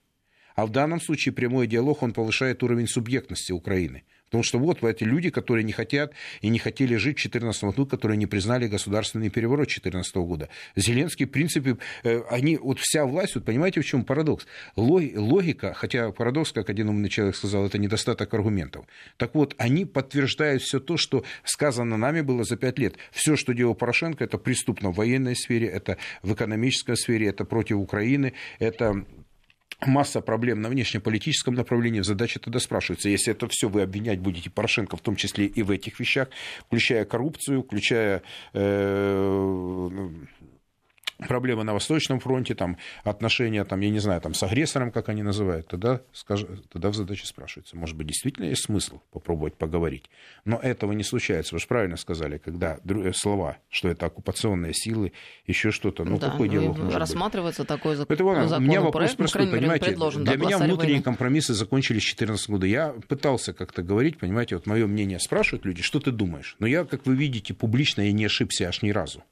[0.56, 4.04] А в данном случае прямой диалог, он повышает уровень субъектности Украины.
[4.30, 7.86] Потому что вот эти люди, которые не хотят и не хотели жить в 2014 году,
[7.86, 10.50] которые не признали государственный переворот 2014 года.
[10.76, 14.46] Зеленский, в принципе, э, они, вот вся власть, вот понимаете, в чем парадокс?
[14.76, 18.86] Логика, хотя парадокс, как один умный человек сказал, это недостаток аргументов.
[19.18, 22.96] Так вот, они подтверждают все то, что сказано нами было за пять лет.
[23.12, 27.78] Все, что делал Порошенко, это преступно в военной сфере, это в экономической сфере, это против
[27.78, 29.06] Украины, это
[29.86, 34.98] масса проблем на внешнеполитическом направлении, задача тогда спрашивается, если это все вы обвинять будете Порошенко,
[34.98, 36.30] в том числе и в этих вещах,
[36.66, 38.22] включая коррупцию, включая
[38.54, 40.10] э,
[41.28, 45.24] проблемы на Восточном фронте, там, отношения, там, я не знаю, там, с агрессором, как они
[45.24, 46.46] называют, тогда, скаж...
[46.72, 50.10] тогда в задаче спрашивается, может быть, действительно есть смысл попробовать поговорить.
[50.46, 51.56] Но этого не случается.
[51.56, 55.12] Вы же правильно сказали, когда э, слова, что это оккупационные силы,
[55.46, 56.06] еще что-то.
[56.06, 57.68] Ну, да, какой ну, диалог может рассматривается быть?
[57.68, 58.16] такой закон.
[58.16, 62.66] Это, у меня вопрос простой, понимаете, для меня внутренние компромиссы закончились в 2014 году.
[62.66, 66.56] Я пытался как-то говорить, понимаете, вот мое мнение спрашивают люди, что ты думаешь?
[66.60, 69.24] Но я, как вы видите, публично я не ошибся аж ни разу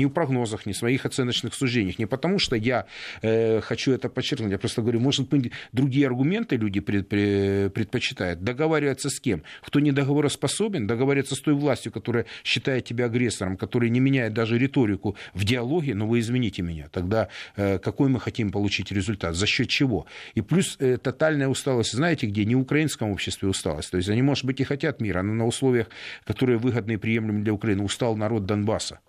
[0.00, 1.98] ни в прогнозах, ни в своих оценочных суждениях.
[1.98, 2.86] Не потому, что я
[3.22, 8.42] э, хочу это подчеркнуть, я просто говорю, может быть, другие аргументы люди пред, пред, предпочитают.
[8.42, 9.42] Договариваться с кем?
[9.62, 14.58] Кто не договороспособен, договариваться с той властью, которая считает тебя агрессором, которая не меняет даже
[14.58, 19.46] риторику в диалоге, но вы извините меня, тогда э, какой мы хотим получить результат, за
[19.46, 20.06] счет чего?
[20.34, 22.44] И плюс э, тотальная усталость, знаете где?
[22.44, 23.90] Не в украинском обществе усталость.
[23.90, 25.88] То есть они, может быть, и хотят мира, но на условиях,
[26.24, 29.00] которые выгодны и приемлемы для Украины, устал народ Донбасса.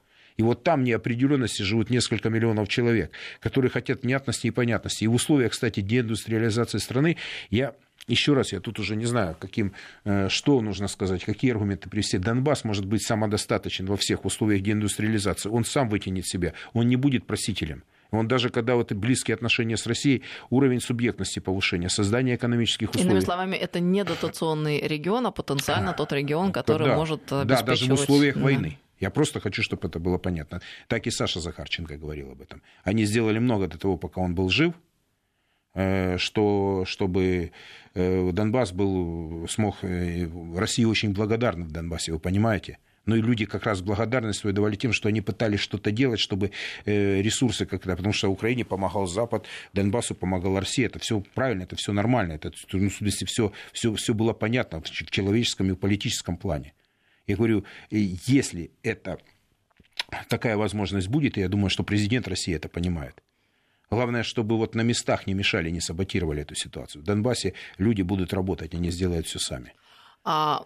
[0.41, 5.03] И вот там неопределенности живут несколько миллионов человек, которые хотят внятности и понятности.
[5.03, 7.17] И в условиях, кстати, деиндустриализации страны
[7.51, 7.75] я
[8.07, 9.73] еще раз, я тут уже не знаю, каким,
[10.03, 12.17] э, что нужно сказать, какие аргументы привести.
[12.17, 15.47] Донбасс может быть самодостаточен во всех условиях деиндустриализации.
[15.47, 17.83] Он сам вытянет себя, он не будет просителем.
[18.09, 23.09] Он даже когда вот близкие отношения с Россией, уровень субъектности повышения, создание экономических условий.
[23.09, 27.47] Иными словами, это не дотационный регион, а потенциально тот регион, который да, может обеспечивать...
[27.47, 28.41] Да, даже в условиях да.
[28.41, 28.79] войны.
[29.01, 30.61] Я просто хочу, чтобы это было понятно.
[30.87, 32.61] Так и Саша Захарченко говорил об этом.
[32.83, 34.73] Они сделали много до того, пока он был жив,
[35.73, 37.51] э, что, чтобы
[37.95, 39.77] э, Донбасс был, смог...
[39.81, 42.77] Э, Россия очень благодарна в Донбассе, вы понимаете?
[43.07, 46.51] Но и люди как раз благодарность свою давали тем, что они пытались что-то делать, чтобы
[46.85, 47.95] ресурсы как-то...
[47.95, 50.85] Потому что Украине помогал Запад, Донбассу помогала Россия.
[50.85, 52.33] Это все правильно, это все нормально.
[52.33, 56.73] Это, ну, в все, все, все было понятно в человеческом и политическом плане.
[57.31, 59.17] Я говорю, если это
[60.27, 63.23] такая возможность будет, и я думаю, что президент России это понимает.
[63.89, 67.01] Главное, чтобы вот на местах не мешали, не саботировали эту ситуацию.
[67.01, 69.73] В Донбассе люди будут работать, они сделают все сами.
[70.23, 70.61] А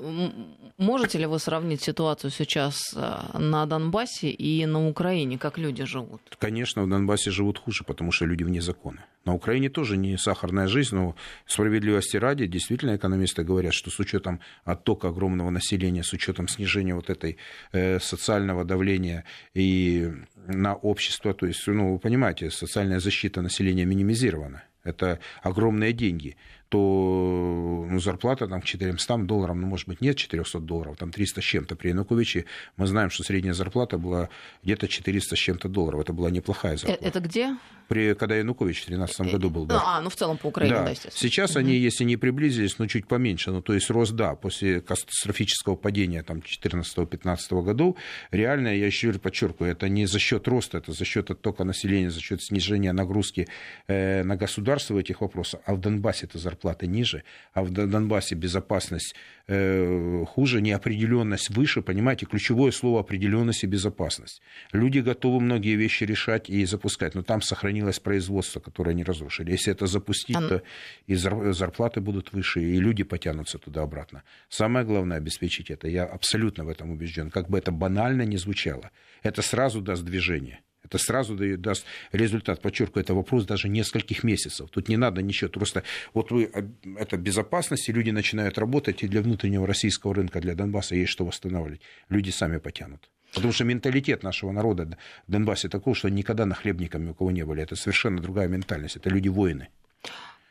[0.78, 6.22] можете ли вы сравнить ситуацию сейчас э, на Донбассе и на Украине, как люди живут?
[6.40, 9.06] Конечно, в Донбассе живут хуже, потому что люди вне закона.
[9.24, 11.16] На Украине тоже не сахарная жизнь, но
[11.46, 17.10] справедливости ради, действительно, экономисты говорят, что с учетом оттока огромного населения, с учетом снижения вот
[17.10, 17.38] этой
[17.72, 20.12] э, социального давления и
[20.48, 24.64] на общество, то есть, ну, вы понимаете, социальная защита населения минимизирована.
[24.84, 26.36] Это огромные деньги
[26.76, 31.42] то ну, зарплата там к 400 долларам, ну, может быть, нет 400 долларов, там 300
[31.42, 31.76] с чем-то.
[31.76, 34.28] При Януковиче мы знаем, что средняя зарплата была
[34.64, 36.02] где-то 400 с чем-то долларов.
[36.02, 37.06] Это была неплохая э, зарплата.
[37.06, 37.56] Это где?
[37.88, 39.82] При, когда Янукович в 2013 году был, да.
[39.86, 41.30] А, ну в целом по Украине, да, да естественно.
[41.30, 41.60] Сейчас угу.
[41.60, 46.24] они, если не приблизились, ну чуть поменьше, ну то есть рост, да, после катастрофического падения
[46.24, 47.96] там 2014-2015 году,
[48.32, 52.20] реально, я еще подчеркиваю, это не за счет роста, это за счет оттока населения, за
[52.20, 53.48] счет снижения нагрузки
[53.88, 57.24] э, на государство в этих вопросах, а в Донбассе это зарплаты ниже,
[57.54, 59.16] а в Донбассе безопасность
[59.48, 64.42] э, хуже, неопределенность выше, понимаете, ключевое слово определенность и безопасность.
[64.74, 69.52] Люди готовы многие вещи решать и запускать, но там сохранилось производство, которое они разрушили.
[69.52, 70.62] Если это запустить, то
[71.08, 74.24] и зарплаты будут выше, и люди потянутся туда-обратно.
[74.50, 75.88] Самое главное обеспечить это.
[75.88, 77.30] Я абсолютно в этом убежден.
[77.30, 78.90] Как бы это банально ни звучало,
[79.24, 80.60] это сразу даст движение.
[80.86, 82.62] Это сразу даст результат.
[82.62, 84.70] Подчеркиваю, это вопрос даже нескольких месяцев.
[84.70, 85.50] Тут не надо ничего.
[85.50, 86.52] Просто вот вы,
[86.98, 91.26] это безопасность, и люди начинают работать, и для внутреннего российского рынка, для Донбасса есть что
[91.26, 91.82] восстанавливать.
[92.10, 93.10] Люди сами потянут.
[93.34, 97.62] Потому что менталитет нашего народа в Донбассе такой, что никогда нахлебниками у кого не были.
[97.62, 98.96] Это совершенно другая ментальность.
[98.96, 99.68] Это люди-воины.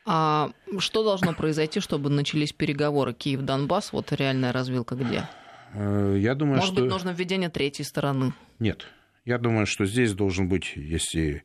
[0.07, 3.93] А что должно произойти, чтобы начались переговоры Киев-Донбасс?
[3.93, 5.27] Вот реальная развилка где?
[5.73, 6.83] Э, я думаю, Может что...
[6.83, 8.35] быть, нужно введение третьей стороны?
[8.59, 8.87] Нет.
[9.25, 11.45] Я думаю, что здесь должен быть, если...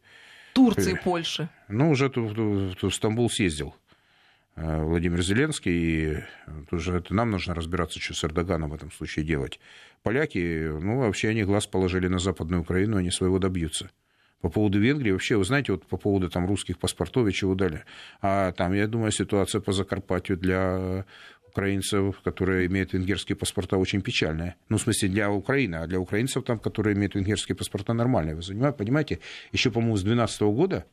[0.54, 1.50] Турции, Польши.
[1.68, 3.76] Ну, уже в Стамбул съездил
[4.56, 6.24] э, Владимир Зеленский, и
[6.72, 9.60] уже это нам нужно разбираться, что с Эрдоганом в этом случае делать
[10.04, 13.90] поляки, ну, вообще они глаз положили на Западную Украину, они своего добьются.
[14.42, 17.84] По поводу Венгрии, вообще, вы знаете, вот по поводу там русских паспортов и чего далее.
[18.22, 21.06] А там, я думаю, ситуация по Закарпатью для
[21.50, 24.56] украинцев, которые имеют венгерские паспорта, очень печальная.
[24.70, 28.36] Ну, в смысле, для Украины, а для украинцев, там, которые имеют венгерские паспорта, нормальные.
[28.36, 29.20] Вы понимаете,
[29.52, 30.86] еще, по-моему, с 2012 года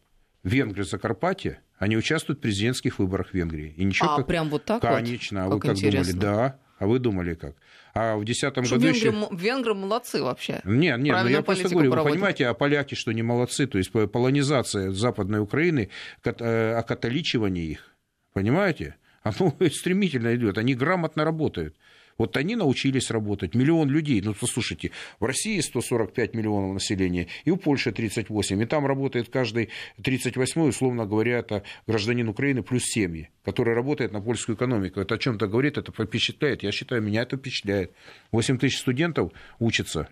[0.42, 3.74] венгры Закарпатья, они участвуют в президентских выборах Венгрии.
[3.76, 4.26] И ничего а, как...
[4.26, 5.44] прям вот так Конечно.
[5.44, 5.52] Вот?
[5.52, 6.12] А вы как интересно.
[6.12, 6.24] думали?
[6.24, 6.58] Да.
[6.78, 7.56] А вы думали как?
[7.94, 9.28] А в 2010 году венгры, еще...
[9.34, 10.60] венгры молодцы вообще.
[10.64, 12.12] Нет, нет, ну я просто говорю, проводят.
[12.12, 13.66] вы понимаете, а поляки что не молодцы?
[13.66, 15.88] То есть полонизация Западной Украины,
[16.22, 17.96] э, окатоличивание их.
[18.34, 18.96] Понимаете?
[19.26, 20.58] Оно стремительно идет.
[20.58, 21.74] Они грамотно работают.
[22.18, 23.54] Вот они научились работать.
[23.54, 24.22] Миллион людей.
[24.22, 28.62] Ну, послушайте, в России 145 миллионов населения, и у Польши 38.
[28.62, 29.68] И там работает каждый
[29.98, 35.00] 38-й, условно говоря, это гражданин Украины плюс семьи, который работает на польскую экономику.
[35.00, 36.62] Это о чем-то говорит, это впечатляет.
[36.62, 37.92] Я считаю, меня это впечатляет.
[38.32, 40.08] 8 тысяч студентов учатся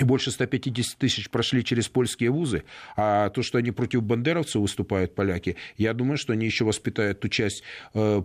[0.00, 2.64] и больше 150 тысяч прошли через польские вузы,
[2.96, 7.28] а то, что они против бандеровцев выступают, поляки, я думаю, что они еще воспитают ту
[7.28, 7.62] часть
[7.94, 8.22] э,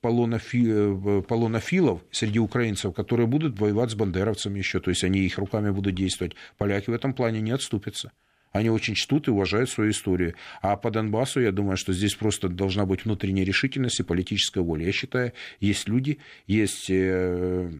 [0.00, 5.38] полонофи, э, полонофилов среди украинцев, которые будут воевать с бандеровцами еще, то есть они их
[5.38, 6.34] руками будут действовать.
[6.58, 8.12] Поляки в этом плане не отступятся.
[8.52, 10.34] Они очень чтут и уважают свою историю.
[10.60, 14.84] А по Донбассу, я думаю, что здесь просто должна быть внутренняя решительность и политическая воля.
[14.84, 17.70] Я считаю, есть люди, есть э,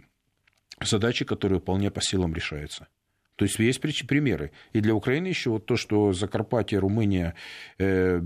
[0.80, 2.88] задачи, которые вполне по силам решаются.
[3.42, 4.52] То есть есть примеры.
[4.72, 7.34] И для Украины еще вот то, что Закарпатье, Румыния,
[7.78, 8.20] э,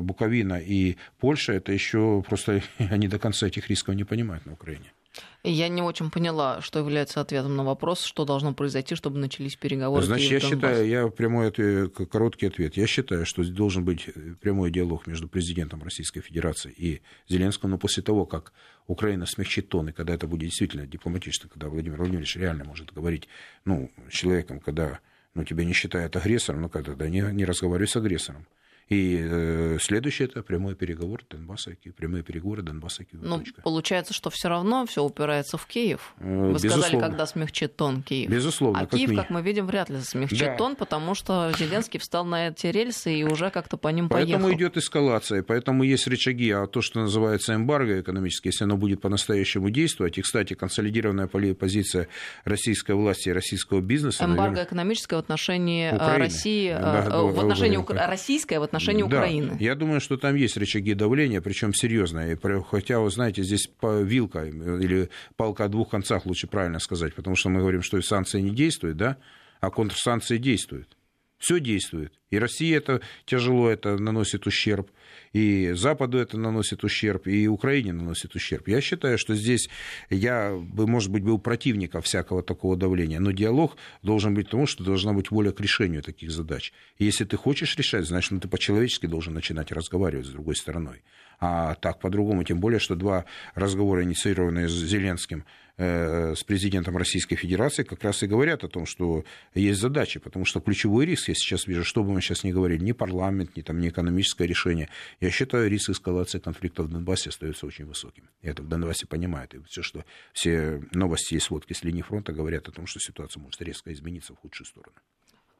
[0.00, 4.95] Буковина и Польша, это еще просто они до конца этих рисков не понимают на Украине.
[5.42, 10.04] Я не очень поняла, что является ответом на вопрос, что должно произойти, чтобы начались переговоры.
[10.04, 12.76] Значит, я считаю, я прямой ответ, короткий ответ.
[12.76, 14.08] Я считаю, что должен быть
[14.40, 18.52] прямой диалог между президентом Российской Федерации и Зеленским, но после того, как
[18.88, 23.28] Украина смягчит тон, и когда это будет действительно дипломатично, когда Владимир Владимирович реально может говорить
[23.64, 24.98] ну, с человеком, когда
[25.34, 28.46] ну, тебя не считают агрессором, ну, когда не, не разговаривай с агрессором.
[28.88, 34.30] И э, следующее это прямой переговор Донбасса и прямые переговоры Донбасса и Ну, получается, что
[34.30, 36.14] все равно все упирается в Киев.
[36.20, 36.82] Э, Вы Безусловно.
[36.82, 38.30] сказали, когда смягчит тон Киев.
[38.30, 38.80] Безусловно.
[38.80, 40.56] А Киев, как мы видим, вряд ли смягчит да.
[40.56, 44.44] тон, потому что Зеленский встал на эти рельсы и уже как-то по ним поэтому поехал.
[44.44, 49.00] Поэтому идет эскалация, поэтому есть рычаги, а то, что называется эмбарго экономическое, если оно будет
[49.00, 52.06] по-настоящему действовать, и, кстати, консолидированная позиция
[52.44, 54.24] российской власти и российского бизнеса...
[54.24, 54.64] Эмбарго наверное...
[54.64, 56.24] экономическое в отношении э, Украины.
[56.24, 58.75] России, да, э, в отношении да, российское в отношении
[59.08, 59.56] да, Украины.
[59.60, 62.38] Я думаю, что там есть рычаги давления, причем серьезные.
[62.70, 67.48] Хотя, вы знаете, здесь вилка или палка о двух концах, лучше правильно сказать, потому что
[67.48, 69.16] мы говорим, что санкции не действуют, да,
[69.60, 70.95] а контрсанкции действуют.
[71.38, 72.12] Все действует.
[72.30, 74.90] И России это тяжело, это наносит ущерб,
[75.32, 78.68] и Западу это наносит ущерб, и Украине наносит ущерб.
[78.68, 79.68] Я считаю, что здесь
[80.10, 84.82] я бы, может быть, был противником всякого такого давления, но диалог должен быть тому, что
[84.82, 86.72] должна быть воля к решению таких задач.
[86.98, 91.02] И если ты хочешь решать, значит, ну, ты по-человечески должен начинать разговаривать с другой стороной.
[91.38, 95.44] А так по-другому, тем более, что два разговора, инициированные с Зеленским,
[95.78, 99.24] с президентом Российской Федерации как раз и говорят о том, что
[99.54, 102.82] есть задачи, потому что ключевой риск, я сейчас вижу, что бы мы сейчас ни говорили,
[102.82, 104.88] ни парламент, ни, там, ни экономическое решение,
[105.20, 108.30] я считаю, риск эскалации конфликта в Донбассе остается очень высоким.
[108.40, 109.54] И это в Донбассе понимают.
[109.54, 113.42] И все, что все новости и сводки с линии фронта говорят о том, что ситуация
[113.42, 114.96] может резко измениться в худшую сторону.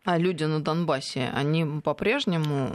[0.04, 2.74] А люди на Донбассе, они по-прежнему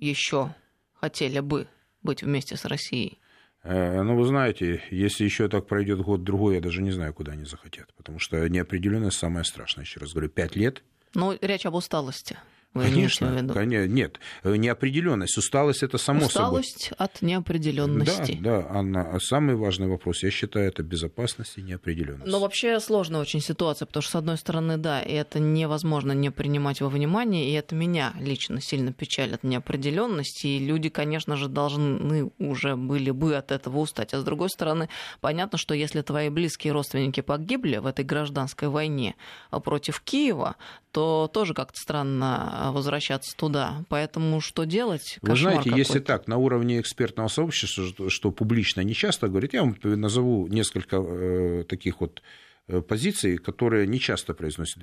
[0.00, 0.54] еще
[0.94, 1.68] хотели бы
[2.02, 3.18] быть вместе с Россией?
[3.62, 7.44] Э, ну, вы знаете, если еще так пройдет год-другой, я даже не знаю, куда они
[7.44, 7.92] захотят.
[7.94, 9.84] Потому что неопределенность самое страшное.
[9.84, 10.82] Еще раз говорю, пять лет.
[11.14, 12.36] Ну, речь об усталости.
[12.78, 16.96] Вы конечно, конечно, нет, неопределенность, усталость это само усталость собой.
[16.98, 18.38] от неопределенности.
[18.40, 22.30] Да, да, Анна, самый важный вопрос, я считаю, это безопасность и неопределенность.
[22.30, 26.30] Но вообще сложная очень ситуация, потому что с одной стороны, да, и это невозможно не
[26.30, 32.30] принимать во внимание, и это меня лично сильно печалит неопределенность, и люди, конечно же, должны
[32.38, 34.14] уже были бы от этого устать.
[34.14, 34.88] А с другой стороны,
[35.20, 39.16] понятно, что если твои близкие родственники погибли в этой гражданской войне
[39.64, 40.56] против Киева,
[40.92, 43.84] то тоже как-то странно возвращаться туда.
[43.88, 45.18] Поэтому что делать?
[45.22, 49.54] Кошмар Вы знаете, если так, на уровне экспертного сообщества, что, что публично не часто говорит,
[49.54, 52.22] я вам назову несколько э, таких вот
[52.86, 54.82] позиции, которые не часто произносят.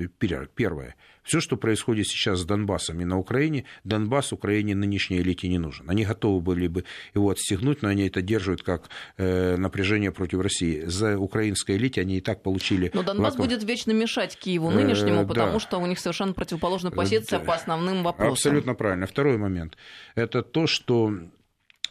[0.56, 0.96] Первое.
[1.24, 5.90] Все, что происходит сейчас с Донбассом и на Украине, Донбасс Украине нынешней элите не нужен.
[5.90, 10.84] Они готовы были бы его отстегнуть, но они это держат как э, напряжение против России.
[10.86, 12.92] За украинской элите они и так получили...
[12.94, 13.48] Но Донбасс лаком...
[13.48, 15.60] будет вечно мешать Киеву нынешнему, э, потому да.
[15.60, 17.46] что у них совершенно противоположная позиция да.
[17.46, 18.34] по основным вопросам.
[18.34, 19.08] Абсолютно правильно.
[19.08, 19.78] Второй момент.
[20.16, 21.35] Это то, что Э,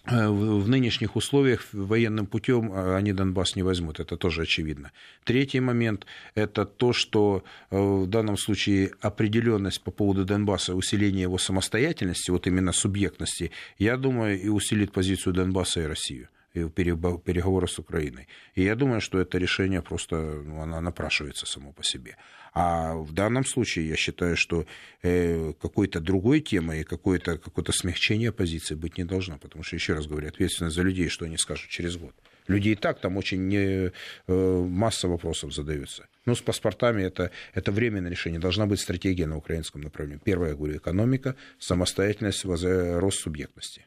[0.06, 4.92] в нынешних условиях военным путем э, они Донбасс не возьмут, это тоже очевидно.
[5.24, 11.38] Третий момент– это то, что э, в данном случае определенность по поводу Донбасса, усиление его
[11.38, 17.78] самостоятельности, вот именно субъектности, я думаю, и усилит позицию Донбасса и Россию и переговоры с
[17.78, 18.28] Украиной.
[18.54, 22.16] И я думаю, что это решение просто ну, оно напрашивается само по себе.
[22.54, 24.64] А в данном случае я считаю, что
[25.02, 29.38] э, какой-то другой темы и какое-то какое смягчение позиции быть не должно.
[29.38, 32.14] Потому что, еще раз говорю, ответственность за людей, что они скажут через год.
[32.46, 33.90] Люди и так там очень не,
[34.26, 36.06] э, масса вопросов задаются.
[36.26, 38.38] Ну, с паспортами это, это временное решение.
[38.38, 40.20] Должна быть стратегия на украинском направлении.
[40.22, 43.86] Первое, я говорю, экономика, самостоятельность, рост субъектности.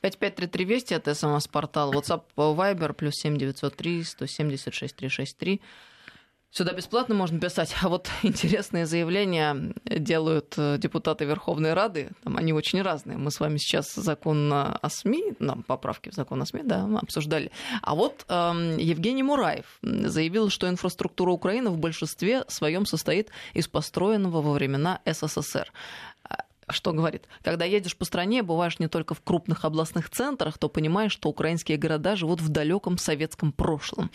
[0.00, 1.92] 5533 Вести, это СМС-портал.
[1.92, 5.60] WhatsApp, Viber, плюс 7903 176 363.
[6.56, 7.76] Сюда бесплатно можно писать.
[7.82, 12.12] А вот интересные заявления делают э, депутаты Верховной Рады.
[12.24, 13.18] Там они очень разные.
[13.18, 17.52] Мы с вами сейчас закон о СМИ, нам поправки в закон о СМИ, да, обсуждали.
[17.82, 24.40] А вот э, Евгений Мураев заявил, что инфраструктура Украины в большинстве своем состоит из построенного
[24.40, 25.70] во времена СССР
[26.68, 31.12] что говорит, когда едешь по стране, бываешь не только в крупных областных центрах, то понимаешь,
[31.12, 34.10] что украинские города живут в далеком советском прошлом.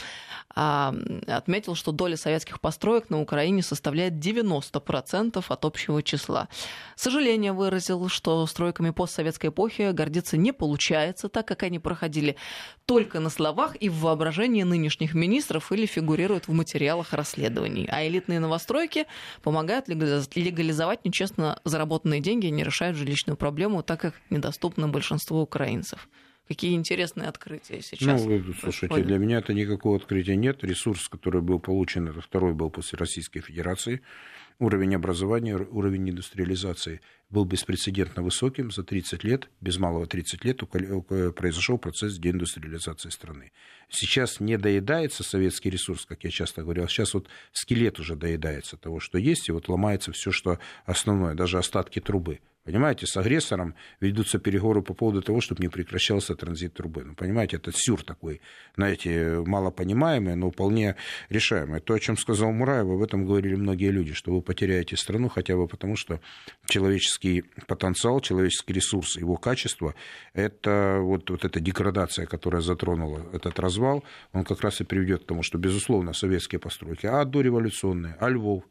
[0.54, 0.94] А,
[1.28, 6.50] отметил, что доля советских построек на Украине составляет 90% от общего числа.
[6.96, 12.36] Сожаление выразил, что стройками постсоветской эпохи гордиться не получается, так как они проходили
[12.86, 17.88] только на словах и в воображении нынешних министров или фигурируют в материалах расследований.
[17.90, 19.06] А элитные новостройки
[19.42, 26.10] помогают легализовать нечестно заработанные деньги деньги не решают жилищную проблему, так как недоступны большинству украинцев.
[26.48, 28.22] Какие интересные открытия сейчас.
[28.26, 29.08] Ну, слушайте, происходят.
[29.08, 30.64] для меня это никакого открытия нет.
[30.64, 34.02] Ресурс, который был получен, это второй был после Российской Федерации.
[34.62, 37.02] Уровень образования, уровень индустриализации
[37.32, 38.70] был беспрецедентно высоким.
[38.70, 43.52] За 30 лет, без малого 30 лет, произошел процесс деиндустриализации страны.
[43.90, 49.00] Сейчас не доедается советский ресурс, как я часто говорил, сейчас вот скелет уже доедается того,
[49.00, 52.40] что есть, и вот ломается все, что основное, даже остатки трубы.
[52.64, 57.04] Понимаете, с агрессором ведутся переговоры по поводу того, чтобы не прекращался транзит трубы.
[57.04, 58.40] Ну, понимаете, это сюр такой,
[58.76, 60.96] знаете, малопонимаемый, но вполне
[61.30, 61.80] решаемый.
[61.80, 65.56] То, о чем сказал Мураев, об этом говорили многие люди, что вы потеряете страну хотя
[65.56, 66.20] бы потому, что
[66.68, 69.96] человеческий потенциал, человеческий ресурс, его качество,
[70.34, 74.04] это вот, вот эта деградация, которая затронула этот развал,
[74.34, 78.64] он как раз и приведет к тому, что, безусловно, советские постройки, а дореволюционные, а Львов,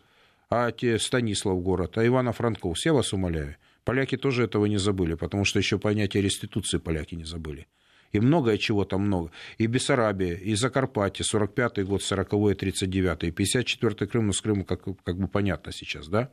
[0.49, 3.57] а те Станислав город, а Ивано-Франковск, я вас умоляю,
[3.91, 7.66] Поляки тоже этого не забыли, потому что еще понятие реституции поляки не забыли.
[8.12, 9.32] И многое чего там много.
[9.59, 14.84] И Бессарабия, и Закарпатье, 45-й год, 40-й, 39-й, и 54-й Крым, ну, с Крымом как,
[15.03, 16.30] как бы понятно сейчас, да?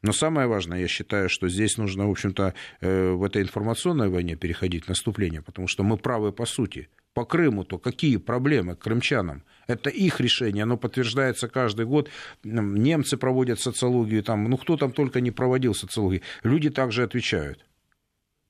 [0.00, 4.34] Но самое важное, я считаю, что здесь нужно, в общем-то, э, в этой информационной войне
[4.34, 6.88] переходить в наступление, потому что мы правы по сути.
[7.16, 9.42] По Крыму, то какие проблемы крымчанам?
[9.66, 12.10] Это их решение, оно подтверждается каждый год.
[12.44, 16.20] Немцы проводят социологию, там, ну кто там только не проводил социологию.
[16.42, 17.65] Люди также отвечают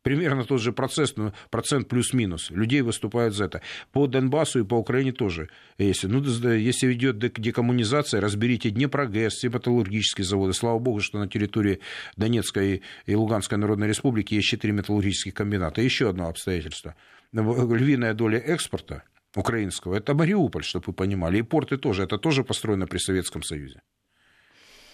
[0.07, 2.51] примерно тот же процесс, ну, процент плюс-минус.
[2.53, 3.61] Людей выступают за это.
[3.91, 5.49] По Донбассу и по Украине тоже.
[5.79, 6.23] Если, ну,
[6.55, 10.53] если идет декоммунизация, разберите Днепрогэс, все металлургические заводы.
[10.53, 11.81] Слава богу, что на территории
[12.17, 15.83] Донецкой и Луганской Народной Республики есть четыре металлургических комбината.
[15.83, 16.95] Еще одно обстоятельство.
[17.33, 19.03] Львиная доля экспорта
[19.35, 21.39] украинского– это Мариуполь, чтобы вы понимали.
[21.39, 22.05] И порты тоже.
[22.05, 23.83] Это тоже построено при Советском Союзе.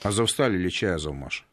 [0.03, 1.45] Азовсталь или чай Азовмаш.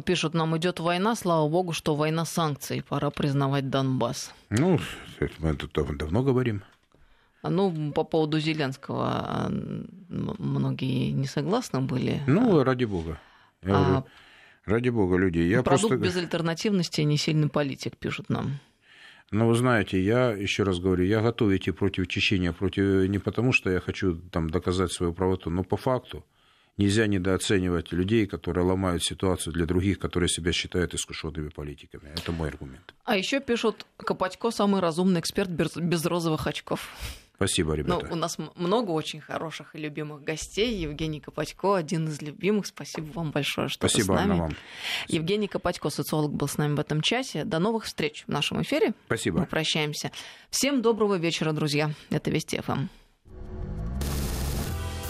[0.00, 4.32] Пишут, нам идет война, слава богу, что война санкций, пора признавать Донбасс.
[4.50, 4.78] Ну,
[5.38, 6.62] мы это давно говорим.
[7.42, 9.52] Ну, по поводу Зеленского а,
[10.08, 12.22] многие не согласны были.
[12.26, 13.18] Ну, ради бога.
[13.62, 13.84] Я а...
[13.84, 14.06] говорю,
[14.64, 15.40] ради бога, люди.
[15.40, 16.06] Я Продукт просто...
[16.06, 18.60] без альтернативности не сильный политик, пишут нам.
[19.32, 23.52] Ну, вы знаете, я еще раз говорю, я готов идти против Чечения, против не потому,
[23.52, 26.24] что я хочу там доказать свою правоту, но по факту
[26.76, 32.10] нельзя недооценивать людей, которые ломают ситуацию для других, которые себя считают искушенными политиками.
[32.16, 32.94] Это мой аргумент.
[33.04, 36.88] А еще пишут, Копатько самый разумный эксперт без розовых очков.
[37.36, 38.06] Спасибо, ребята.
[38.06, 40.76] Ну, у нас много очень хороших и любимых гостей.
[40.76, 42.66] Евгений Копатько, один из любимых.
[42.66, 44.38] Спасибо вам большое, что Спасибо, вы с нами.
[44.38, 44.56] вам.
[45.08, 47.44] Евгений Копатько, социолог, был с нами в этом часе.
[47.44, 48.94] До новых встреч в нашем эфире.
[49.06, 49.40] Спасибо.
[49.40, 50.12] Мы прощаемся.
[50.50, 51.90] Всем доброго вечера, друзья.
[52.10, 52.86] Это Вести ФМ.